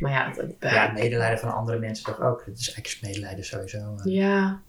[0.00, 2.42] Maar ja, het, ja, medelijden van andere mensen toch ook.
[2.46, 3.96] Het is eigenlijk medelijden sowieso.
[4.04, 4.12] eh.
[4.14, 4.60] ja.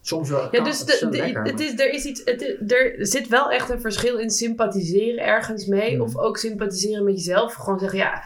[0.00, 0.48] Soms wel.
[0.50, 2.72] ja dus het is de, zo de- lekker, het maar- is, er, is iets, het,
[2.72, 5.92] er zit wel echt een verschil in sympathiseren ergens mee.
[5.92, 6.00] Hmm.
[6.00, 7.54] Of ook sympathiseren met jezelf.
[7.54, 8.22] Gewoon zeggen, ja,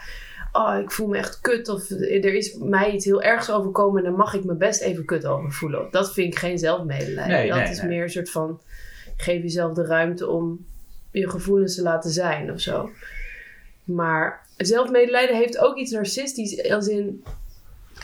[0.51, 1.69] oh, ik voel me echt kut.
[1.69, 3.97] Of er is mij iets heel ergs overkomen.
[3.97, 5.87] En daar mag ik me best even kut over voelen.
[5.91, 7.27] Dat vind ik geen zelfmedelijden.
[7.27, 7.87] Nee, dat nee, is nee.
[7.87, 8.61] meer een soort van,
[9.17, 10.65] geef jezelf de ruimte om
[11.11, 12.89] je gevoelens te laten zijn of zo.
[13.83, 16.69] Maar zelfmedelijden heeft ook iets narcistisch.
[16.69, 17.23] Als in,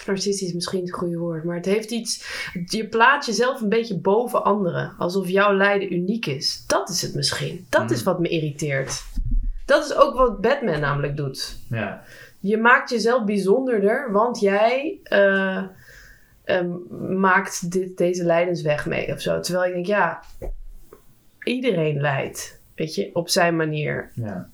[0.08, 1.44] narcistisch is misschien het goede woord.
[1.44, 2.24] Maar het heeft iets,
[2.66, 4.94] je plaatst jezelf een beetje boven anderen.
[4.98, 6.64] Alsof jouw lijden uniek is.
[6.68, 7.66] Dat is het misschien.
[7.70, 7.90] Dat Mm.
[7.92, 9.04] is wat me irriteert.
[9.66, 11.58] Dat is ook wat Batman namelijk doet.
[11.70, 12.04] Ja.
[12.40, 15.64] Je maakt jezelf bijzonderder, want jij eh,
[16.44, 16.70] ehm,
[17.20, 19.40] maakt dit, deze lijdensweg mee of zo.
[19.40, 20.24] Terwijl ik denk, ja,
[21.44, 24.12] iedereen lijdt, weet je, op zijn manier.
[24.14, 24.50] ja.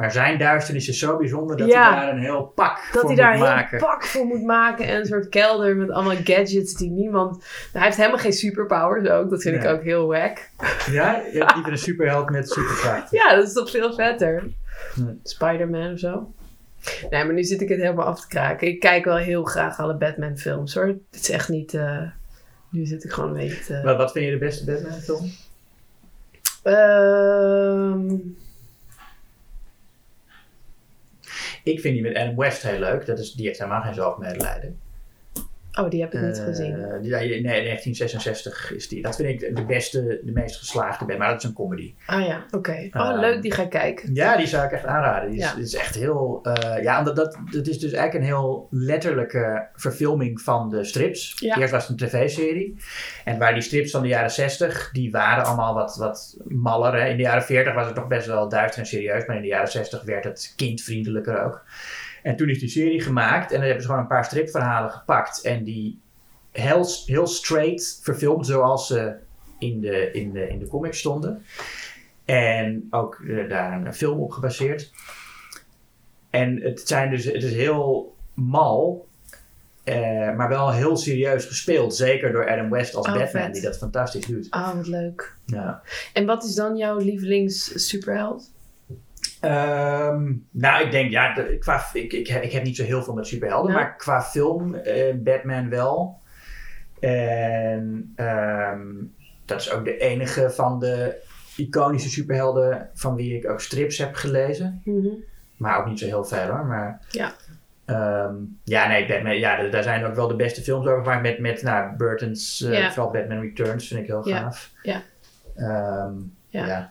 [0.00, 1.94] Maar zijn duisternis is zo bijzonder dat Ja.
[1.94, 3.78] hij daar een heel pak Dat voor hij moet daar een maken.
[3.78, 7.44] heel pak voor moet maken en een soort kelder met allemaal gadgets die niemand...
[7.72, 10.38] Hij heeft helemaal geen superpowers ook, dat vind ik ook heel wack.
[10.90, 13.18] Ja, je hebt liever een superheld met superkrachten.
[13.18, 14.42] Ja, dat is toch veel vetter.
[14.94, 15.02] Hm.
[15.22, 16.32] Spider-Man of zo.
[17.10, 18.66] Nee, maar nu zit ik het helemaal af te kraken.
[18.68, 20.86] Ik kijk wel heel graag alle Batman films hoor.
[20.86, 21.74] Het is echt niet...
[21.74, 22.02] eh,
[22.70, 23.80] nu zit ik gewoon een beetje te...
[23.84, 25.30] Wat, wat vind je de beste Batman film?
[26.62, 28.16] Ehm,
[31.64, 33.06] Ik vind die met Adam West heel leuk.
[33.06, 34.78] Dat is, die heeft helemaal geen zelfmedelijden.
[35.80, 36.74] Oh, die heb ik niet Eh, gezien.
[37.02, 39.02] die- nee, 1966 is die.
[39.02, 41.18] Dat vind ik de beste, de meest geslaagde Batman.
[41.18, 41.94] Maar dat is een comedy.
[42.06, 42.88] Ah ja, oké.
[42.92, 44.14] Oh, eh, leuk, die ga ik kijken.
[44.14, 45.30] Ja, die zou ik echt aanraden.
[45.30, 45.54] Die is, Ja.
[45.54, 46.40] die is echt heel...
[46.42, 51.34] eh, ja, omdat dat, dat is dus eigenlijk een heel letterlijke verfilming van de strips.
[51.38, 51.56] Ja.
[51.58, 52.76] Eerst was het een tv-serie.
[53.24, 56.94] En waar die strips van de jaren 60, die waren allemaal wat, wat maller.
[57.02, 57.08] Hè.
[57.08, 59.26] In de jaren 40 was het toch best wel duister en serieus.
[59.26, 61.64] Maar in de jaren 60 werd het kindvriendelijker ook.
[62.22, 63.50] En toen is die serie gemaakt.
[63.50, 65.40] En dan hebben ze gewoon een paar stripverhalen gepakt.
[65.40, 66.00] En die
[66.50, 69.14] heel, heel straight verfilmd zoals ze
[69.58, 71.44] in de, in de, in de comics stonden.
[72.24, 74.90] En ook eh, daar een film op gebaseerd.
[76.30, 79.06] En het, zijn dus, het is heel mal,
[79.84, 81.94] eh, maar wel heel serieus gespeeld.
[81.96, 83.52] Zeker door Adam West als Oh, Batman, vet.
[83.52, 84.46] die dat fantastisch doet.
[84.50, 85.36] Ah, wat leuk.
[85.46, 85.82] Ja.
[86.12, 88.50] En wat is dan jouw lievelings superheld?
[89.40, 93.14] Ehm, nou, ik denk, ja, de- qua, ik, ik, ik heb niet zo heel veel
[93.14, 93.76] met superhelden, Ja.
[93.78, 96.18] maar qua film, eh, Batman wel.
[97.00, 98.80] En ehm,
[99.44, 101.14] dat is ook de enige van de
[101.56, 104.82] iconische superhelden van wie ik ook strips heb gelezen.
[104.84, 105.08] Mhm.
[105.56, 106.64] Maar ook niet zo heel veel hoor.
[106.66, 107.32] Maar, Ja.
[107.84, 108.34] Ehm,
[108.64, 111.62] ja, nee, Batman, ja, daar zijn ook wel de beste films over gemaakt met, met
[111.62, 112.92] nou, Burton's, eh, Ja.
[112.92, 114.70] vooral Batman Returns vind ik heel gaaf.
[114.82, 115.02] Ja.
[115.56, 116.12] Ehm,
[116.48, 116.66] Ja.
[116.66, 116.90] ja.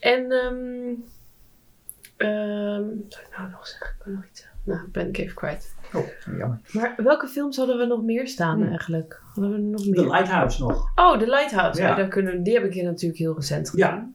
[0.00, 1.12] En, ehm
[2.16, 3.96] ehm, wat zou ik nou nog zeggen?
[3.98, 4.58] Ik wil nog iets zeggen.
[4.64, 5.74] Nou, ben ik even kwijt.
[5.92, 6.06] Oh,
[6.38, 6.60] jammer.
[6.72, 8.68] Maar welke films hadden we nog meer staan Hmm.
[8.68, 9.20] eigenlijk?
[9.34, 10.00] Hadden we nog The meer?
[10.10, 10.90] Lighthouse nog.
[10.94, 11.80] Oh, The Lighthouse.
[11.80, 11.88] Ja.
[11.88, 11.94] Ja.
[11.94, 13.88] daar kunnen, die heb ik hier natuurlijk heel recent Ja.
[13.88, 14.14] gedaan.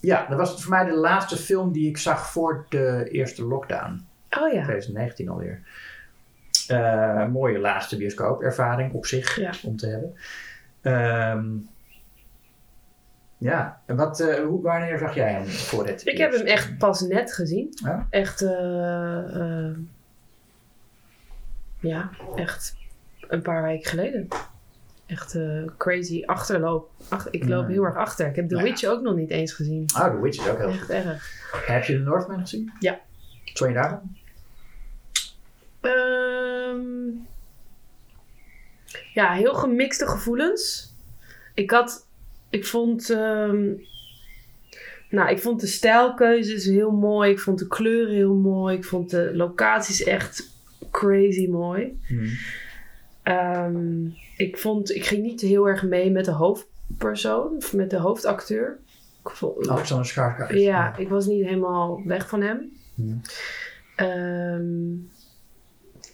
[0.00, 4.06] Ja, dat was voor mij de laatste film die ik zag voor de eerste lockdown.
[4.40, 4.62] Oh ja.
[4.62, 5.60] 2019 alweer.
[6.68, 9.50] Eh, een mooie laatste bioscoopervaring op zich Ja.
[9.64, 10.14] om te hebben.
[10.80, 11.46] Ehm,
[13.38, 16.78] ja, en wat, eh, hoe, wanneer zag jij hem voor het Ik heb hem echt
[16.78, 17.68] pas net gezien.
[17.74, 18.06] Ja?
[18.10, 19.34] Echt, eh,
[19.68, 19.76] eh,
[21.80, 22.76] ja, echt
[23.28, 24.28] een paar weken geleden.
[25.06, 25.38] Echt
[25.76, 26.90] crazy achterloop.
[27.08, 27.70] Ach, ik loop Mm.
[27.70, 28.26] heel erg achter.
[28.28, 28.72] Ik heb The Nou ja.
[28.72, 29.84] Witch ook nog niet eens gezien.
[29.96, 30.90] Oh, The Witch is ook heel Echt goed.
[30.90, 31.46] erg.
[31.66, 32.72] Heb je The Northman gezien?
[32.78, 33.00] Ja.
[33.44, 34.16] Je daarvan?
[35.80, 37.10] Ehm,
[39.14, 40.92] ja, heel gemixte gevoelens.
[41.54, 42.06] Ik had,
[42.50, 43.66] ik vond, ehm,
[45.10, 47.30] nou, ik vond de stijlkeuzes heel mooi.
[47.30, 48.76] Ik vond de kleuren heel mooi.
[48.76, 50.56] Ik vond de locaties echt
[50.90, 52.00] crazy mooi.
[53.22, 57.96] Ehm, ik vond, ik ging niet heel erg mee met de hoofdpersoon, of met de
[57.96, 58.78] hoofdacteur.
[59.24, 60.54] Ik vond, Alexander Skarsgård.
[60.58, 62.72] ja, ik was niet helemaal weg van hem.
[62.94, 63.20] Hmm.
[63.96, 64.90] Ehm,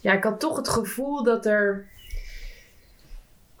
[0.01, 1.93] ja, ik had toch het gevoel dat er.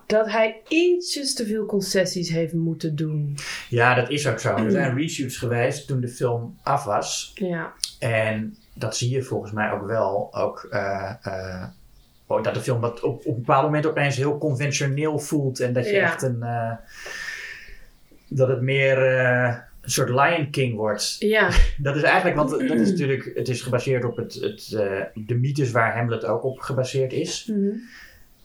[0.05, 3.37] Dat hij ietsjes te veel concessies heeft moeten doen.
[3.69, 4.55] Ja, dat is ook zo.
[4.55, 7.31] Er zijn reshoots geweest toen de film af was.
[7.35, 10.29] Ja, En dat zie je volgens mij ook wel.
[10.35, 11.63] Ook, eh, eh,
[12.27, 15.59] oh, dat de film op, op een bepaald moment opeens heel conventioneel voelt.
[15.59, 16.03] En dat je Ja.
[16.03, 16.43] echt een.
[16.43, 16.71] eh,
[18.27, 18.97] dat het meer
[19.81, 21.15] een soort Lion King wordt.
[21.19, 23.31] ja, Dat is eigenlijk, want dat is natuurlijk.
[23.35, 24.67] Het is gebaseerd op het, het,
[25.15, 27.45] de mythes waar Hamlet ook op gebaseerd is.
[27.51, 27.69] mhm.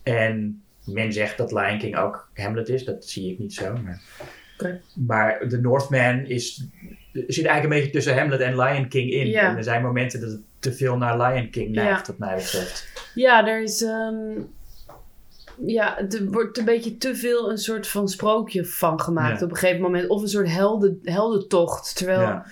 [0.03, 2.84] En men zegt dat Lion King ook Hamlet is.
[2.84, 3.72] Dat zie ik niet zo.
[3.84, 4.01] Maar,
[4.59, 4.80] Oké.
[5.07, 6.64] maar The Northman is,
[7.12, 9.26] zit eigenlijk een beetje tussen Hamlet en Lion King in.
[9.26, 9.51] Ja.
[9.51, 12.88] En er zijn momenten dat het te veel naar Lion King neigt, wat mij betreft.
[13.14, 13.82] ja er is.
[13.82, 14.41] ehm,
[15.66, 19.57] ja, er wordt een beetje te veel een soort van sprookje van gemaakt op een
[19.57, 20.09] gegeven moment.
[20.09, 21.97] Of een soort helden, heldentocht.
[21.97, 22.47] Terwijl Ja.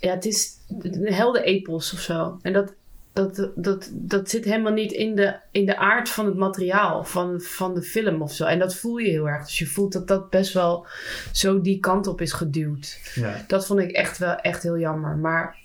[0.00, 0.50] Ja, het is
[0.82, 2.38] een heldenepos of zo.
[2.42, 2.74] En dat,
[3.12, 7.40] dat, dat, dat zit helemaal niet in de, in de aard van het materiaal, van,
[7.40, 8.44] van de film of zo.
[8.44, 9.44] En dat voel je heel erg.
[9.44, 10.86] Dus je voelt dat dat best wel
[11.32, 13.00] zo die kant op is geduwd.
[13.14, 13.44] Ja.
[13.46, 15.16] Dat vond ik echt wel echt heel jammer.
[15.16, 15.56] Maar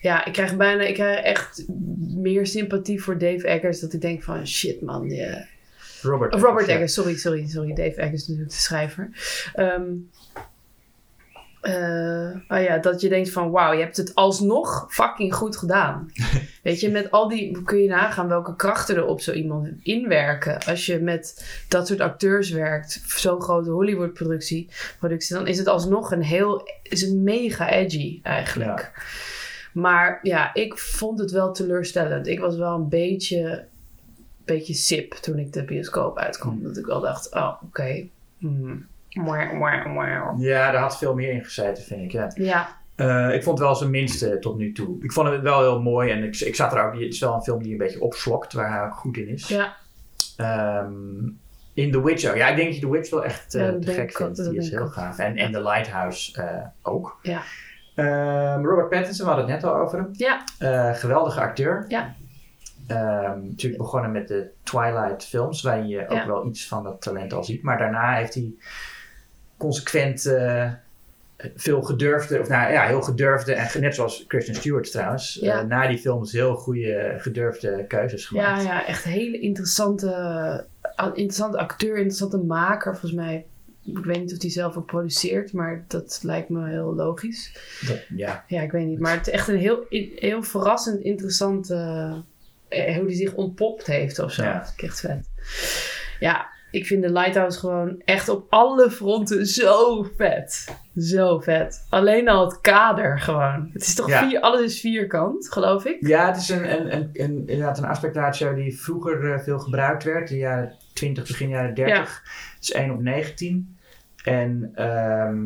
[0.00, 1.64] ja, ik krijg bijna, ik krijg echt
[2.08, 3.80] meer sympathie voor Dave Eggers.
[3.80, 5.46] Dat ik denk van shit man, ja.
[6.02, 6.66] Robert, Robert.
[6.66, 7.74] Eggers, sorry, sorry, sorry.
[7.74, 9.10] Dave Eggers natuurlijk de schrijver.
[9.54, 9.90] Ehm,
[11.62, 16.12] eh, oh ja, dat je denkt van wauw, je hebt het alsnog fucking goed gedaan.
[16.62, 20.64] Weet je, met al die, kun je nagaan welke krachten er op zo iemand inwerken.
[20.64, 25.66] Als je met dat soort acteurs werkt, zo'n grote Hollywood productie, productie, dan is het
[25.66, 28.92] alsnog een heel, is het mega edgy eigenlijk.
[29.72, 32.26] Maar ja, ik vond het wel teleurstellend.
[32.26, 33.64] Ik was wel een beetje,
[34.44, 36.62] beetje sip toen ik de bioscoop uitkwam.
[36.62, 38.06] Dat ik wel dacht, oh oké.
[38.38, 38.90] Hmm.
[39.12, 40.34] Mwah, mwah, mwah.
[40.40, 42.12] Ja, daar had veel meer in gezeten, vind ik.
[42.12, 42.30] Ja.
[42.34, 44.96] Ja, Eh, ik vond het wel zijn minste tot nu toe.
[45.02, 46.92] Ik vond het wel heel mooi en ik, ik zat er ook.
[46.92, 49.48] Het is wel een film die een beetje opslokt, waar hij ook goed in is.
[49.48, 49.76] ja,
[50.36, 50.92] Ehm,
[51.74, 52.36] in The Witch ook.
[52.36, 54.44] Ja, ik denk dat je The Witch wel echt eh, Ja, dat te gek vindt.
[54.50, 55.18] Die is heel gaaf.
[55.18, 57.18] En, en The Lighthouse eh, ook.
[57.22, 57.42] Ja.
[57.94, 60.08] Ehm, Robert Pattinson, we hadden het net al over hem.
[60.12, 61.84] ja, Eh, geweldige acteur.
[61.88, 62.14] Ja.
[62.86, 67.32] Ehm, natuurlijk begonnen met de Twilight films, waarin je ook wel iets van dat talent
[67.32, 67.62] al ziet.
[67.62, 68.52] Maar daarna heeft hij
[69.62, 70.70] consequent eh,
[71.56, 75.60] veel gedurfde, of nou ja, heel gedurfde, en net zoals Kristen Stewart trouwens, Ja.
[75.60, 78.62] eh, na die films heel goede gedurfde keuzes Ja, gemaakt.
[78.64, 80.66] ja, echt een hele interessante,
[81.14, 82.90] interessante acteur, interessante maker.
[82.92, 83.44] Volgens mij,
[83.84, 87.56] ik weet niet of hij zelf ook produceert, maar dat lijkt me heel logisch.
[87.86, 88.44] Dat- ja.
[88.48, 88.98] Ja, ik weet niet.
[88.98, 89.86] Maar het is echt een heel,
[90.16, 91.74] heel verrassend interessante,
[92.68, 94.42] eh, hoe hij zich ontpopt heeft of zo.
[94.42, 94.58] Ja.
[94.58, 95.28] Dat vind ik echt vet.
[96.20, 100.76] Ja, ik vind de Lighthouse gewoon echt op alle fronten zo vet.
[100.96, 101.86] Zo vet.
[101.90, 103.70] Alleen al het kader gewoon.
[103.72, 104.28] Het is toch Ja.
[104.28, 106.06] vier, alles is vierkant, geloof ik?
[106.06, 110.04] Ja, het is een, een, een, een, inderdaad een aspectratio die vroeger eh, veel gebruikt
[110.04, 112.22] werd, in de jaren 20, begin jaren 30.
[112.54, 113.76] Het is 1 op 19.
[114.24, 115.40] En ehm,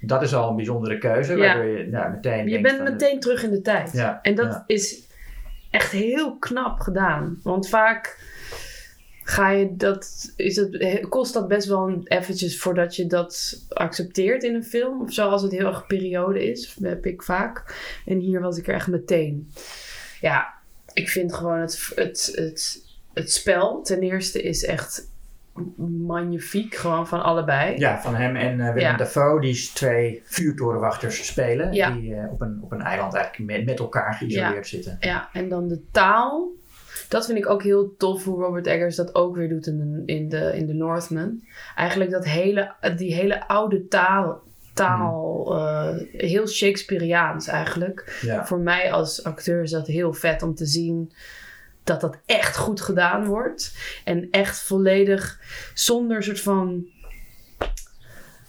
[0.00, 1.38] dat is al een bijzondere keuze, Ja.
[1.38, 3.92] waardoor je nou, meteen Je bent van, meteen terug in de tijd.
[3.92, 4.64] Ja, En dat ja.
[4.66, 5.06] is
[5.70, 7.40] echt heel knap gedaan.
[7.42, 8.26] Want vaak
[9.28, 14.54] ga je dat, is het, kost dat best wel eventjes voordat je dat accepteert in
[14.54, 15.02] een film.
[15.02, 17.74] Of zo, als het heel erg periode is, heb ik vaak.
[18.06, 19.52] En hier was ik er echt meteen.
[20.20, 20.54] Ja,
[20.92, 25.10] ik vind gewoon het, het, het, het spel ten eerste is echt
[26.06, 26.74] magnifiek.
[26.74, 27.78] Gewoon van allebei.
[27.78, 28.96] Ja, van hem en eh, Willem Ja.
[28.96, 31.72] Dafoe, die twee vuurtorenwachters spelen.
[31.72, 31.90] Ja.
[31.90, 34.96] Die eh, op, een, op een eiland eigenlijk met, met elkaar geïsoleerd zitten.
[35.00, 36.56] Ja, en dan de taal.
[37.08, 40.12] Dat vind ik ook heel tof hoe Robert Eggers dat ook weer doet in de,
[40.12, 41.42] in de, in de Northman.
[41.76, 44.42] Eigenlijk dat hele, die hele oude taal,
[44.74, 48.18] taal eh, heel Shakespeareaans eigenlijk.
[48.22, 48.46] Ja.
[48.46, 51.12] Voor mij als acteur is dat heel vet om te zien
[51.84, 53.76] dat dat echt goed gedaan wordt.
[54.04, 55.40] En echt volledig
[55.74, 56.86] zonder soort van...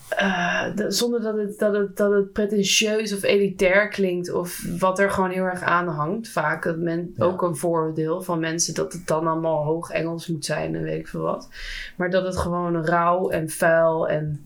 [0.10, 4.32] eh, de- zonder dat het, dat, het, dat het pretentieus of elitair klinkt.
[4.32, 6.30] Of wat er gewoon heel erg aan hangt.
[6.30, 7.26] Vaak dat men, Ja.
[7.26, 11.00] ook een voordeel van mensen dat het dan allemaal hoog Engels moet zijn en weet
[11.00, 11.50] ik veel wat.
[11.98, 14.46] Maar dat het gewoon rauw en vuil en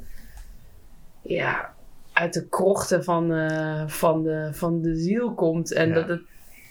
[1.22, 1.74] ja,
[2.14, 5.74] uit de krochten van, eh, van, de, van de ziel komt.
[5.74, 5.93] En Ja.
[5.93, 6.22] dat het,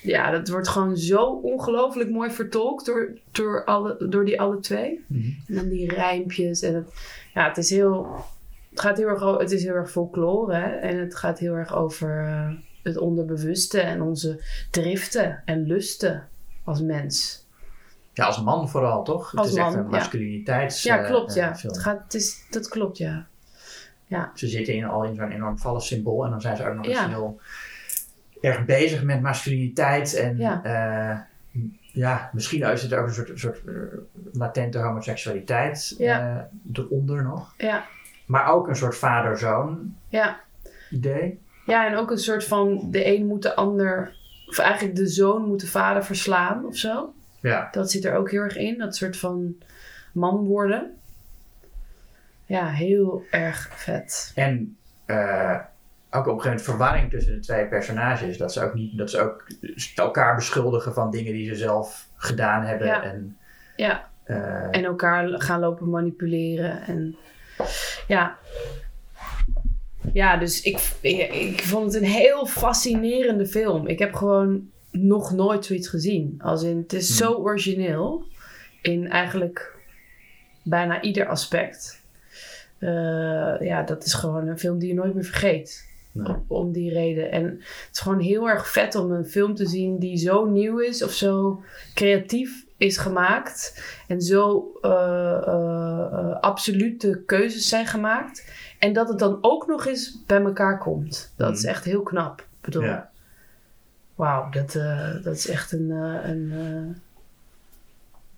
[0.02, 5.04] ja, dat wordt gewoon zo ongelooflijk mooi vertolkt door, door, alle, door die alle twee.
[5.06, 5.22] Mhm.
[5.46, 6.62] En dan die rijmpjes.
[6.62, 6.86] En het,
[7.34, 8.06] ja, het is heel.
[8.72, 10.54] Het gaat heel erg, het is heel erg folklore.
[10.54, 10.66] Hè?
[10.70, 12.50] En het gaat heel erg over eh,
[12.82, 16.28] het onderbewuste en onze driften en lusten
[16.64, 17.46] als mens.
[18.12, 19.36] Ja, als man vooral, toch?
[19.36, 19.96] Als het is echt man, een ja.
[19.96, 21.30] masculiniteits Ja, eh, klopt.
[21.30, 21.56] eh, Ja.
[21.56, 21.72] film.
[21.72, 23.26] Het gaat, het is, dat klopt, ja.
[24.34, 26.98] Ze zitten in, al in zo'n enorm vallensymbool en dan zijn ze ook nog eens
[26.98, 27.08] Ja.
[27.08, 27.40] heel
[28.40, 30.14] erg bezig met masculiniteit.
[30.14, 30.60] En Ja.
[30.64, 31.26] ja,
[31.92, 33.72] ja misschien is het ook een soort, soort eh,
[34.32, 36.48] latente homoseksualiteit Ja.
[36.72, 37.54] eh, eronder nog.
[37.58, 37.84] Ja,
[38.32, 40.40] Maar ook een soort vader-zoon ja.
[40.90, 41.40] idee.
[41.66, 44.14] ja, en ook een soort van de een moet de ander.
[44.48, 47.14] Of eigenlijk de zoon moet de vader verslaan of zo.
[47.40, 47.68] Ja.
[47.72, 48.78] Dat zit er ook heel erg in.
[48.78, 49.54] Dat soort van
[50.12, 50.96] man worden.
[52.44, 54.32] Ja, heel erg vet.
[54.34, 55.58] En eh,
[56.10, 58.38] ook op een gegeven moment verwarring tussen de twee personages.
[58.38, 59.46] Dat ze ook, niet, dat ze ook
[59.94, 62.86] elkaar beschuldigen van dingen die ze zelf gedaan hebben.
[62.86, 63.02] Ja.
[63.02, 63.36] En,
[63.76, 66.82] Ja, eh, en elkaar gaan lopen manipuleren.
[66.82, 67.16] En
[68.08, 68.38] ja.
[70.12, 73.86] Ja, dus ik, ik, ik vond het een heel fascinerende film.
[73.86, 76.34] Ik heb gewoon nog nooit zoiets gezien.
[76.38, 77.16] Als in, het is Hmm.
[77.16, 78.24] zo origineel.
[78.82, 79.76] In eigenlijk
[80.62, 82.00] bijna ieder aspect.
[82.78, 85.90] Eh, ja, dat is gewoon een film die je nooit meer vergeet.
[86.12, 86.34] Nee.
[86.46, 87.30] Om die reden.
[87.30, 90.78] En het is gewoon heel erg vet om een film te zien die zo nieuw
[90.78, 91.62] is of zo
[91.94, 93.82] creatief is gemaakt.
[94.08, 98.52] En zo eh, eh, absolute keuzes zijn gemaakt.
[98.78, 101.32] En dat het dan ook nog eens bij elkaar komt.
[101.36, 101.68] Dat is Mhm.
[101.70, 102.40] echt heel knap.
[102.40, 103.10] Ik bedoel, ja.
[104.14, 104.72] wauw, dat,
[105.22, 106.52] dat is echt een, een,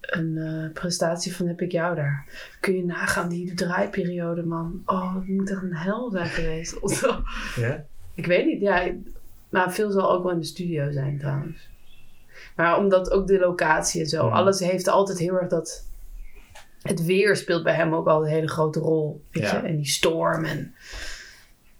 [0.00, 2.26] een prestatie van heb ik jou daar.
[2.60, 4.82] Kun je nagaan, die draaiperiode, man.
[4.86, 6.76] Oh, het moet echt een hel zijn geweest.
[7.56, 7.84] Ja?
[8.14, 8.90] Ik weet niet, ja.
[9.50, 11.68] Nou, veel zal ook wel in de studio zijn trouwens.
[12.54, 14.34] Maar omdat ook de locatie en zo, Mhm.
[14.34, 15.86] alles heeft altijd heel erg dat.
[16.82, 19.24] Het weer speelt bij hem ook al een hele grote rol.
[19.30, 19.56] Weet je?
[19.56, 20.74] En die storm en.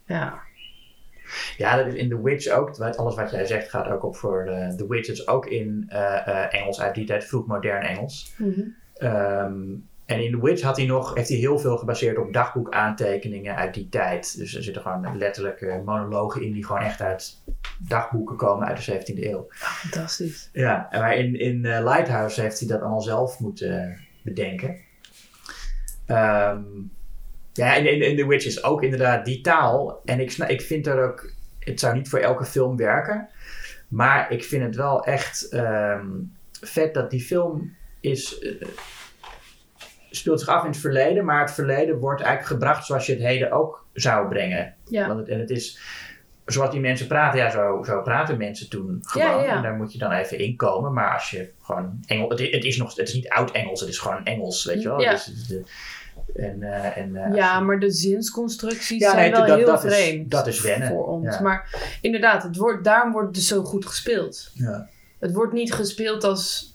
[0.06, 0.38] Ja.
[1.56, 2.78] Ja, dat is in The Witch ook.
[2.78, 5.06] Alles wat jij zegt gaat ook op voor de, The Witch.
[5.08, 8.34] Het is ook in eh, eh, Engels uit die tijd, vroeg modern Engels.
[8.94, 9.62] Ehm,
[10.06, 13.74] en in The Witch had hij nog, heeft hij heel veel gebaseerd op dagboekaantekeningen uit
[13.74, 14.36] die tijd.
[14.38, 17.42] Dus er zitten gewoon letterlijk eh, monologen in die gewoon echt uit
[17.78, 19.46] dagboeken komen uit de 17e eeuw.
[19.50, 20.48] Fantastisch.
[20.52, 24.76] Ja, en maar in, in eh, Lighthouse heeft hij dat allemaal zelf moeten bedenken.
[26.06, 26.62] Ehm,
[27.52, 30.00] ja, en in, in The Witch is ook inderdaad die taal.
[30.04, 33.28] En ik, ik vind dat ook, het zou niet voor elke film werken.
[33.88, 36.06] Maar ik vind het wel echt ehm,
[36.60, 38.66] vet dat die film is, eh,
[40.16, 43.22] speelt zich af in het verleden, maar het verleden wordt eigenlijk gebracht zoals je het
[43.22, 44.74] heden ook zou brengen.
[44.88, 45.06] Ja.
[45.06, 45.78] Want het, en het is
[46.46, 49.26] zoals die mensen praten, ja, zo, zo praten mensen toen gewoon.
[49.26, 49.56] Ja, ja.
[49.56, 50.92] En daar moet je dan even inkomen.
[50.92, 53.88] Maar als je gewoon Engels, het, het is nog, het is niet oud Engels, het
[53.88, 55.00] is gewoon Engels, weet je wel.
[55.00, 55.10] Ja.
[55.10, 55.62] Dus, de-
[56.34, 59.84] en, eh, en, eh, Ja, maar de zinsconstructies Ja, zijn nee, wel dat- heel dat
[59.84, 61.34] is- vreemd dat is wennen, voor ons.
[61.36, 61.42] ja.
[61.42, 61.68] Maar
[62.00, 64.50] inderdaad, het wordt, daarom wordt het dus zo goed gespeeld.
[64.54, 64.88] ja.
[65.18, 66.73] Het wordt niet gespeeld als...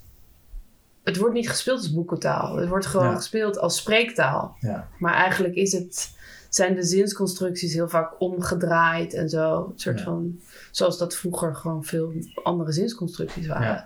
[1.10, 2.56] Het wordt niet gespeeld als boekentaal.
[2.56, 3.16] Het wordt gewoon Ja.
[3.16, 4.56] gespeeld als spreektaal.
[4.60, 4.88] Ja.
[5.00, 6.18] Maar eigenlijk is het,
[6.50, 9.56] zijn de zinsconstructies heel vaak omgedraaid en zo.
[9.74, 10.04] Een soort Ja.
[10.06, 10.40] van...
[10.72, 13.86] Zoals dat vroeger gewoon veel andere zinsconstructies waren.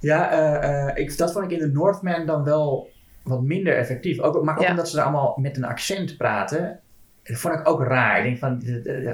[0.00, 0.30] Ja.
[0.30, 2.90] Eh, eh, ik, dat vond ik in de Northman dan wel
[3.22, 4.20] wat minder effectief.
[4.20, 6.80] Ook, maar ook omdat ze er allemaal met een accent praten.
[7.22, 8.18] Dat vond ik ook raar.
[8.18, 8.62] Ik denk van,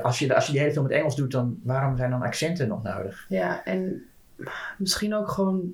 [0.03, 2.69] als je, als je die hele film met Engels doet, dan waarom zijn dan accenten
[2.69, 3.25] nog nodig?
[3.29, 4.03] Ja, en
[4.79, 5.73] misschien ook gewoon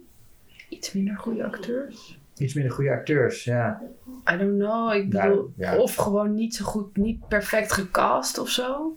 [0.70, 2.18] iets minder goede acteurs.
[2.38, 3.80] Iets minder goede acteurs, ja.
[4.32, 4.92] I don't know.
[4.92, 5.76] Ik Nou, bedoel, ja.
[5.76, 8.96] of gewoon niet zo goed, niet perfect gecast of zo.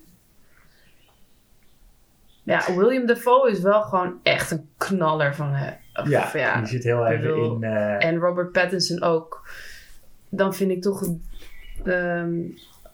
[2.43, 5.73] Ja, William Dafoe is wel gewoon echt een knaller van hem.
[6.09, 6.57] Ja, ja.
[6.57, 7.63] die zit heel even bedoel- in...
[7.63, 9.49] eh, En Robert Pattinson ook.
[10.29, 11.03] Dan vind ik toch
[11.83, 12.33] ehm,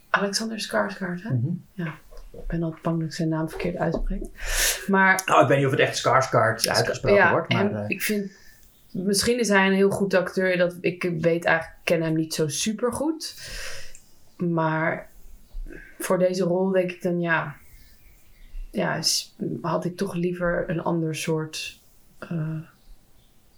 [0.09, 1.29] Alexander Skarsgård, hè?
[1.33, 1.87] mhm.
[2.31, 4.23] Ik ben altijd bang dat ik zijn naam verkeerd uitspreek.
[4.87, 7.71] Maar Nou, ik weet niet of het echt Skarsgård uitgesproken ja, wordt, maar...
[7.73, 8.31] eh, ik vind...
[8.91, 10.57] Misschien is hij een heel goed acteur.
[10.57, 13.35] Dat, ik weet eigenlijk, ken hem niet zo super goed.
[14.37, 15.09] Maar
[15.99, 17.55] voor deze rol denk ik dan ja...
[18.71, 18.99] Ja,
[19.61, 21.79] had ik toch liever een ander soort
[22.19, 22.59] eh,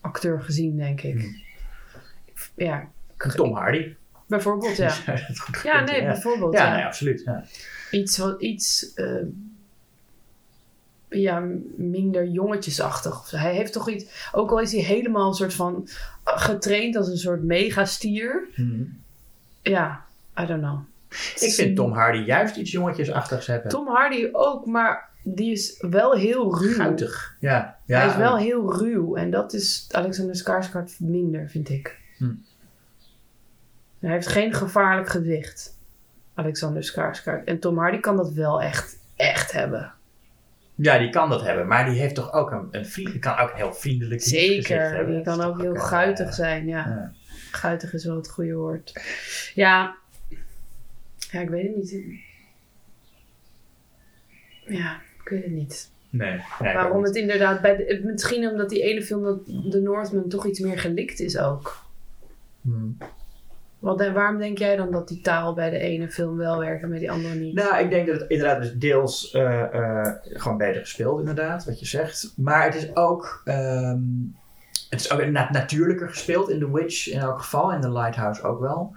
[0.01, 1.19] acteur gezien, denk ik.
[1.19, 1.35] Hmm.
[2.55, 2.89] Ja,
[3.35, 3.95] Tom Hardy.
[4.27, 4.95] bijvoorbeeld, ja.
[5.63, 6.07] Ja, nee, ja.
[6.07, 6.53] bijvoorbeeld.
[6.53, 6.75] Ja, ja.
[6.75, 7.21] nee, absoluut.
[7.25, 7.43] Ja.
[7.91, 9.15] Iets wat iets eh,
[11.19, 11.43] ja,
[11.75, 13.31] minder jongetjesachtig.
[13.31, 15.87] Hij heeft toch iets, ook al is hij helemaal een soort van
[16.23, 18.47] eh, getraind als een soort megastier.
[18.55, 18.83] Mhm.
[19.61, 20.05] Ja,
[20.39, 20.79] I don't know.
[21.39, 23.69] Ik vind Tom Hardy juist iets jongetjesachtigs hebben.
[23.69, 26.73] Tom Hardy ook, maar die is wel heel ruw.
[26.73, 27.35] Guitig.
[27.39, 27.77] Ja.
[27.85, 27.97] ja.
[27.97, 31.99] Hij is wel heel ruw en dat is Alexander Skarsgård minder, vind ik.
[32.17, 32.33] Hm.
[33.99, 35.77] Hij heeft geen gevaarlijk gewicht,
[36.33, 37.43] Alexander Skarsgård.
[37.45, 39.93] En Tom Hardy kan dat wel echt, echt hebben.
[40.81, 41.67] Ja, die kan dat hebben.
[41.67, 43.11] Maar die heeft toch ook een, een vriend.
[43.11, 45.15] Die kan ook een heel vriendelijk Zeker, hebben.
[45.15, 46.77] die kan ook heel eh, guitig zijn, ja.
[46.77, 47.13] ja.
[47.51, 49.01] Guitig is wel het goede woord.
[49.55, 49.95] Ja,
[51.31, 52.19] ja ik weet het niet.
[54.65, 55.89] Ja, ik weet het niet.
[56.09, 56.39] Nee.
[56.59, 60.29] nee Waarom ook het inderdaad, bij de, misschien omdat die ene film, dat The Northman,
[60.29, 61.85] toch iets meer gelikt is ook.
[62.61, 62.97] Hmm.
[63.81, 66.83] Wat, en waarom denk jij dan dat die taal bij de ene film wel werkt
[66.83, 67.55] en bij die andere niet?
[67.55, 71.79] Nou, ik denk dat het inderdaad dus deels eh, eh, gewoon beter gespeeld, inderdaad, wat
[71.79, 72.33] je zegt.
[72.37, 73.99] Maar het is ook, ehm,
[74.89, 77.71] het is ook na- natuurlijker gespeeld in The Witch in elk geval.
[77.71, 78.95] En The Lighthouse ook wel.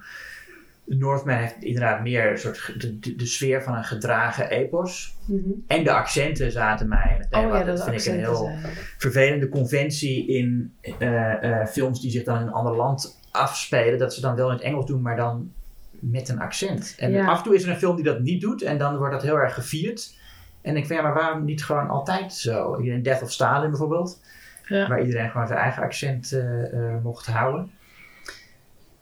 [0.86, 5.16] Northman heeft inderdaad meer een soort de, de, de sfeer van een gedragen epos.
[5.26, 5.50] Mhm.
[5.66, 7.46] En de accenten zaten mij meteen.
[7.46, 8.58] Oh ja, dat vind ik een heel zijn.
[8.98, 13.98] vervelende conventie in eh, films die zich dan in een ander land afspelen.
[13.98, 15.52] Dat ze dan wel in het Engels doen, maar dan
[15.90, 16.94] met een accent.
[16.98, 17.26] En Ja.
[17.26, 19.22] af en toe is er een film die dat niet doet en dan wordt dat
[19.22, 20.14] heel erg gevierd.
[20.62, 22.72] En ik vind, ja, maar waarom niet gewoon altijd zo?
[22.74, 24.20] In Death of Stalin bijvoorbeeld,
[24.66, 24.88] Ja.
[24.88, 27.70] waar iedereen gewoon zijn eigen accent eh, eh, mocht houden.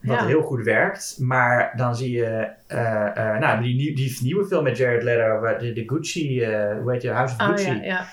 [0.00, 0.26] Wat Ja.
[0.26, 5.02] heel goed werkt, maar dan zie je, eh, nou, die, die nieuwe film met Jared
[5.02, 6.44] Leto, de, de Gucci,
[6.80, 8.06] hoe heet je, House of Oh Gucci ja, ja.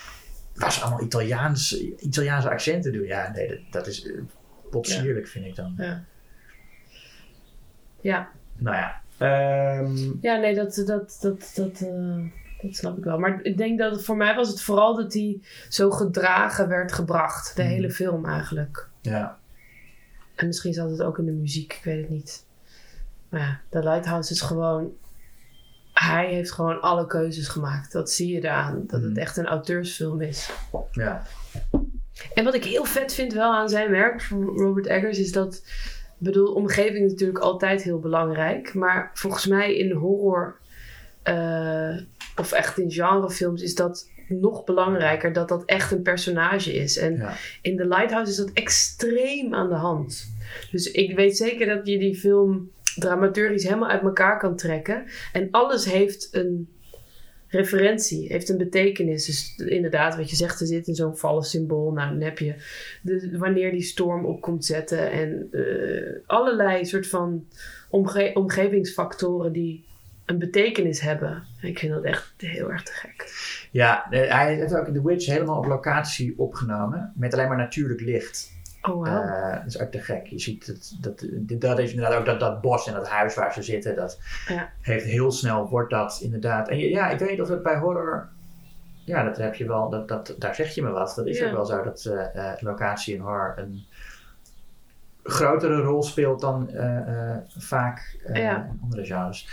[0.56, 3.06] waar ze allemaal Italiaans, Italiaanse accenten doen.
[3.06, 4.12] Ja, nee, dat, dat is
[4.70, 5.74] potsierlijk, vind ik dan.
[5.78, 6.04] Ja.
[8.02, 8.30] Ja.
[8.58, 9.02] Nou ja.
[9.18, 12.18] ehm, Ja, nee, dat, dat, dat, dat, eh,
[12.62, 13.20] dat snap ik wel.
[13.20, 15.40] Maar ik denk dat het, voor mij was het vooral dat hij
[15.70, 17.56] zo gedragen werd gebracht.
[17.56, 17.72] De Mhm.
[17.72, 18.88] hele film eigenlijk.
[19.02, 19.38] ja.
[20.36, 22.46] En misschien zat het ook in de muziek, ik weet het niet.
[23.30, 24.92] Maar ja, The Lighthouse is gewoon...
[25.94, 27.92] Hij heeft gewoon alle keuzes gemaakt.
[27.92, 28.84] Dat zie je eraan.
[28.88, 29.20] Dat het Mhm.
[29.20, 30.50] echt een auteursfilm is.
[30.92, 31.24] ja.
[32.34, 35.62] En wat ik heel vet vind wel aan zijn werk van Robert Eggers is dat.
[36.20, 38.74] Ik bedoel, omgeving is natuurlijk altijd heel belangrijk.
[38.74, 40.58] Maar volgens mij in horror
[41.24, 41.98] eh,
[42.36, 46.98] of echt in genrefilms is dat nog belangrijker dat dat echt een personage is.
[46.98, 47.34] En Ja.
[47.62, 50.34] in The Lighthouse is dat extreem aan de hand.
[50.72, 55.06] Dus ik weet zeker dat je die film dramaturgisch helemaal uit elkaar kan trekken.
[55.34, 56.70] En alles heeft een
[57.50, 59.26] referentie, heeft een betekenis.
[59.26, 61.92] Dus inderdaad, wat je zegt, er zit in zo'n vallen symbool.
[61.92, 62.56] Nou, dan heb je
[63.32, 65.12] wanneer die storm op komt zetten.
[65.12, 67.48] En eh, allerlei soort van
[67.90, 69.88] omge- omgevingsfactoren die
[70.26, 71.44] een betekenis hebben.
[71.62, 73.32] Ik vind dat echt heel erg te gek.
[73.72, 77.14] ja, eh, hij heeft ook The Witch helemaal op locatie opgenomen.
[77.16, 78.58] Met alleen maar natuurlijk licht.
[78.82, 79.08] Oh, wow.
[79.08, 80.28] Eh, dat is ook te gek.
[80.28, 81.26] Je ziet het, dat,
[81.62, 83.96] dat is inderdaad ook dat, dat bos en dat huis waar ze zitten.
[83.96, 84.70] Dat Ja.
[84.82, 86.70] heeft heel snel, wordt dat inderdaad.
[86.70, 88.30] En je- ja, ik weet of het bij horror.
[89.06, 91.14] Ja, dat heb je wel, dat, dat, daar zeg je me wat.
[91.16, 91.46] Dat is Ja.
[91.48, 93.86] ook wel zo dat eh, eh, locatie in horror een
[95.24, 96.70] grotere rol speelt dan
[97.48, 98.56] vaak Ja.
[98.66, 99.48] in andere genres.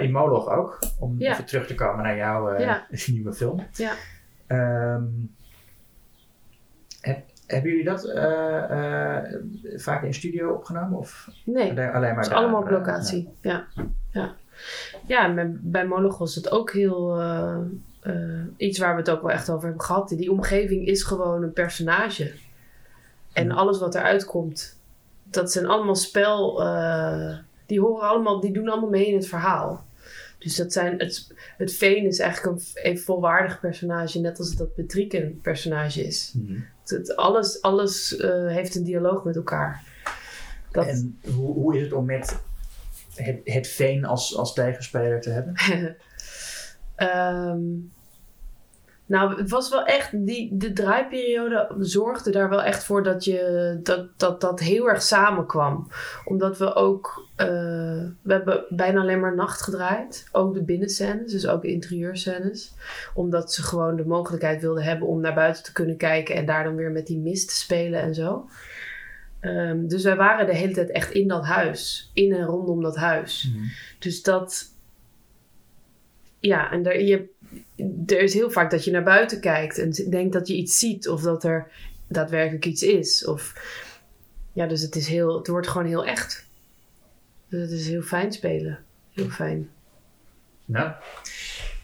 [0.00, 2.56] In Moloch ook, om even terug te komen naar jouw
[3.06, 3.66] nieuwe film.
[3.72, 3.92] Ja.
[4.46, 5.04] Ehm,
[7.00, 9.24] heb- hebben jullie dat eh, eh,
[9.76, 10.98] vaak in studio opgenomen?
[10.98, 11.68] Of Nee.
[11.68, 13.28] alleen maar Het is daar, allemaal op eh, locatie.
[13.40, 13.64] Ja.
[14.12, 14.34] Ja,
[15.06, 17.22] ja bij, bij Mologos is het ook heel...
[18.56, 20.08] iets waar we het ook wel echt over hebben gehad.
[20.08, 22.32] Die omgeving is gewoon een personage.
[23.32, 23.54] En Ja.
[23.54, 24.78] alles wat eruit komt,
[25.22, 26.56] dat zijn allemaal spel...
[27.66, 29.84] die horen allemaal, die doen allemaal mee in het verhaal.
[30.44, 34.68] Dus dat zijn, het, het Veen is eigenlijk een, een volwaardig personage, net als dat
[34.76, 36.32] een personage is.
[36.34, 36.60] Mhm.
[36.84, 39.82] Het, alles alles eh, heeft een dialoog met elkaar.
[40.70, 42.38] Dat, En hoe, hoe is het om met
[43.14, 45.54] het, het Veen als, als tegenspeler te hebben?
[46.94, 47.60] Ehm,
[49.06, 53.78] nou, het was wel echt, die, de draaiperiode zorgde daar wel echt voor dat je,
[53.82, 55.88] dat, dat, dat heel erg samenkwam.
[56.24, 57.46] Omdat we ook, eh,
[58.22, 60.28] we hebben bijna alleen maar nacht gedraaid.
[60.32, 62.74] Ook de binnenscènes, dus ook de interieurscènes.
[63.14, 66.64] Omdat ze gewoon de mogelijkheid wilden hebben om naar buiten te kunnen kijken en daar
[66.64, 68.48] dan weer met die mist te spelen en zo.
[69.40, 72.96] Ehm, dus wij waren de hele tijd echt in dat huis, in en rondom dat
[72.96, 73.50] huis.
[73.98, 74.72] Dus dat.
[76.40, 77.33] Ja, en er, je,
[78.06, 81.08] er is heel vaak dat je naar buiten kijkt en denkt dat je iets ziet
[81.08, 81.66] of dat er
[82.06, 83.26] daadwerkelijk iets is.
[83.26, 83.52] Of,
[84.52, 86.46] ja, dus het, is heel, het wordt gewoon heel echt.
[87.48, 88.78] Dus het is heel fijn spelen.
[89.12, 89.70] Heel fijn.
[90.64, 90.92] Nou,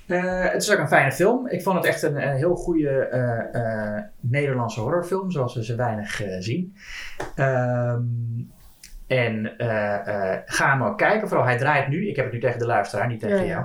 [0.06, 1.48] eh, het is ook een fijne film.
[1.48, 6.22] Ik vond het echt een, heel goede eh, eh, Nederlandse horrorfilm, zoals we ze weinig
[6.38, 6.76] zien.
[7.34, 8.02] Ehm,
[9.10, 11.28] en eh, eh, ga hem ook kijken.
[11.28, 12.08] Vooral, hij draait nu.
[12.08, 13.64] Ik heb het nu tegen de luisteraar, niet tegen Ja, jou.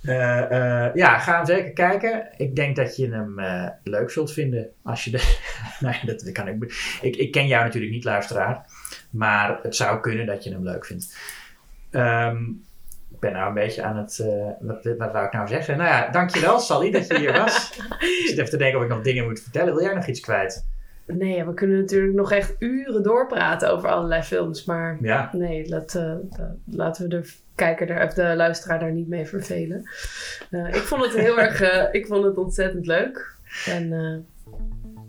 [0.00, 0.48] ja.
[0.54, 2.28] Eh, ja, ga hem zeker kijken.
[2.36, 3.40] Ik denk dat je hem
[3.82, 4.70] leuk zult vinden.
[4.82, 5.38] Als je de...
[5.80, 6.64] nou ja, dat kan ik...
[7.00, 7.16] ik.
[7.16, 8.66] Ik ken jou natuurlijk niet, luisteraar.
[9.10, 11.16] Maar het zou kunnen dat je hem leuk vindt.
[11.90, 12.42] Ehm,
[13.10, 14.24] ik ben nou een beetje aan het...
[14.60, 15.76] wat, wat wou ik nou zeggen?
[15.76, 17.76] Nou ja, dankjewel Sally dat je hier was.
[18.00, 19.74] ik zit even te denken of ik nog dingen moet vertellen.
[19.74, 20.66] Wil jij nog iets kwijt?
[21.06, 24.64] Nee, we kunnen natuurlijk nog echt uren doorpraten over allerlei films.
[24.64, 25.30] Maar Ja.
[25.32, 29.26] nee, laat, eh, la- laten we de kijker daar, of de luisteraar daar niet mee
[29.26, 29.88] vervelen.
[30.50, 33.36] Eh, ik vond het heel erg, eh, ik vond het ontzettend leuk.
[33.66, 33.92] En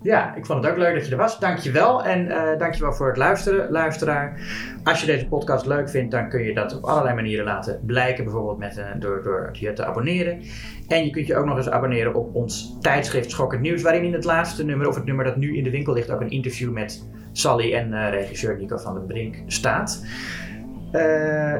[0.06, 1.38] Ja, ik vond het ook leuk dat je er was.
[1.38, 2.04] Dankjewel.
[2.04, 4.40] En eh dankjewel voor het luisteren, luisteraar.
[4.84, 8.24] Als je deze podcast leuk vindt, dan kun je dat op allerlei manieren laten blijken.
[8.24, 10.40] Bijvoorbeeld met, eh, door, door je te abonneren.
[10.88, 13.82] En je kunt je ook nog eens abonneren op ons tijdschrift Schokkend Nieuws.
[13.82, 16.20] Waarin in het laatste nummer, of het nummer dat nu in de winkel ligt, ook
[16.20, 20.04] een interview met Sally en eh, regisseur Nico van den Brink staat.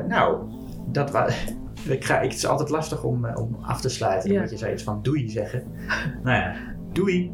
[0.09, 0.39] Nou,
[0.93, 1.35] dat was...
[1.89, 4.29] Ik ga, het is altijd lastig om, om af te sluiten.
[4.29, 4.41] Dan Ja.
[4.43, 5.63] moet je zoiets van doei zeggen.
[6.23, 6.55] nou ja,
[6.93, 7.33] doei.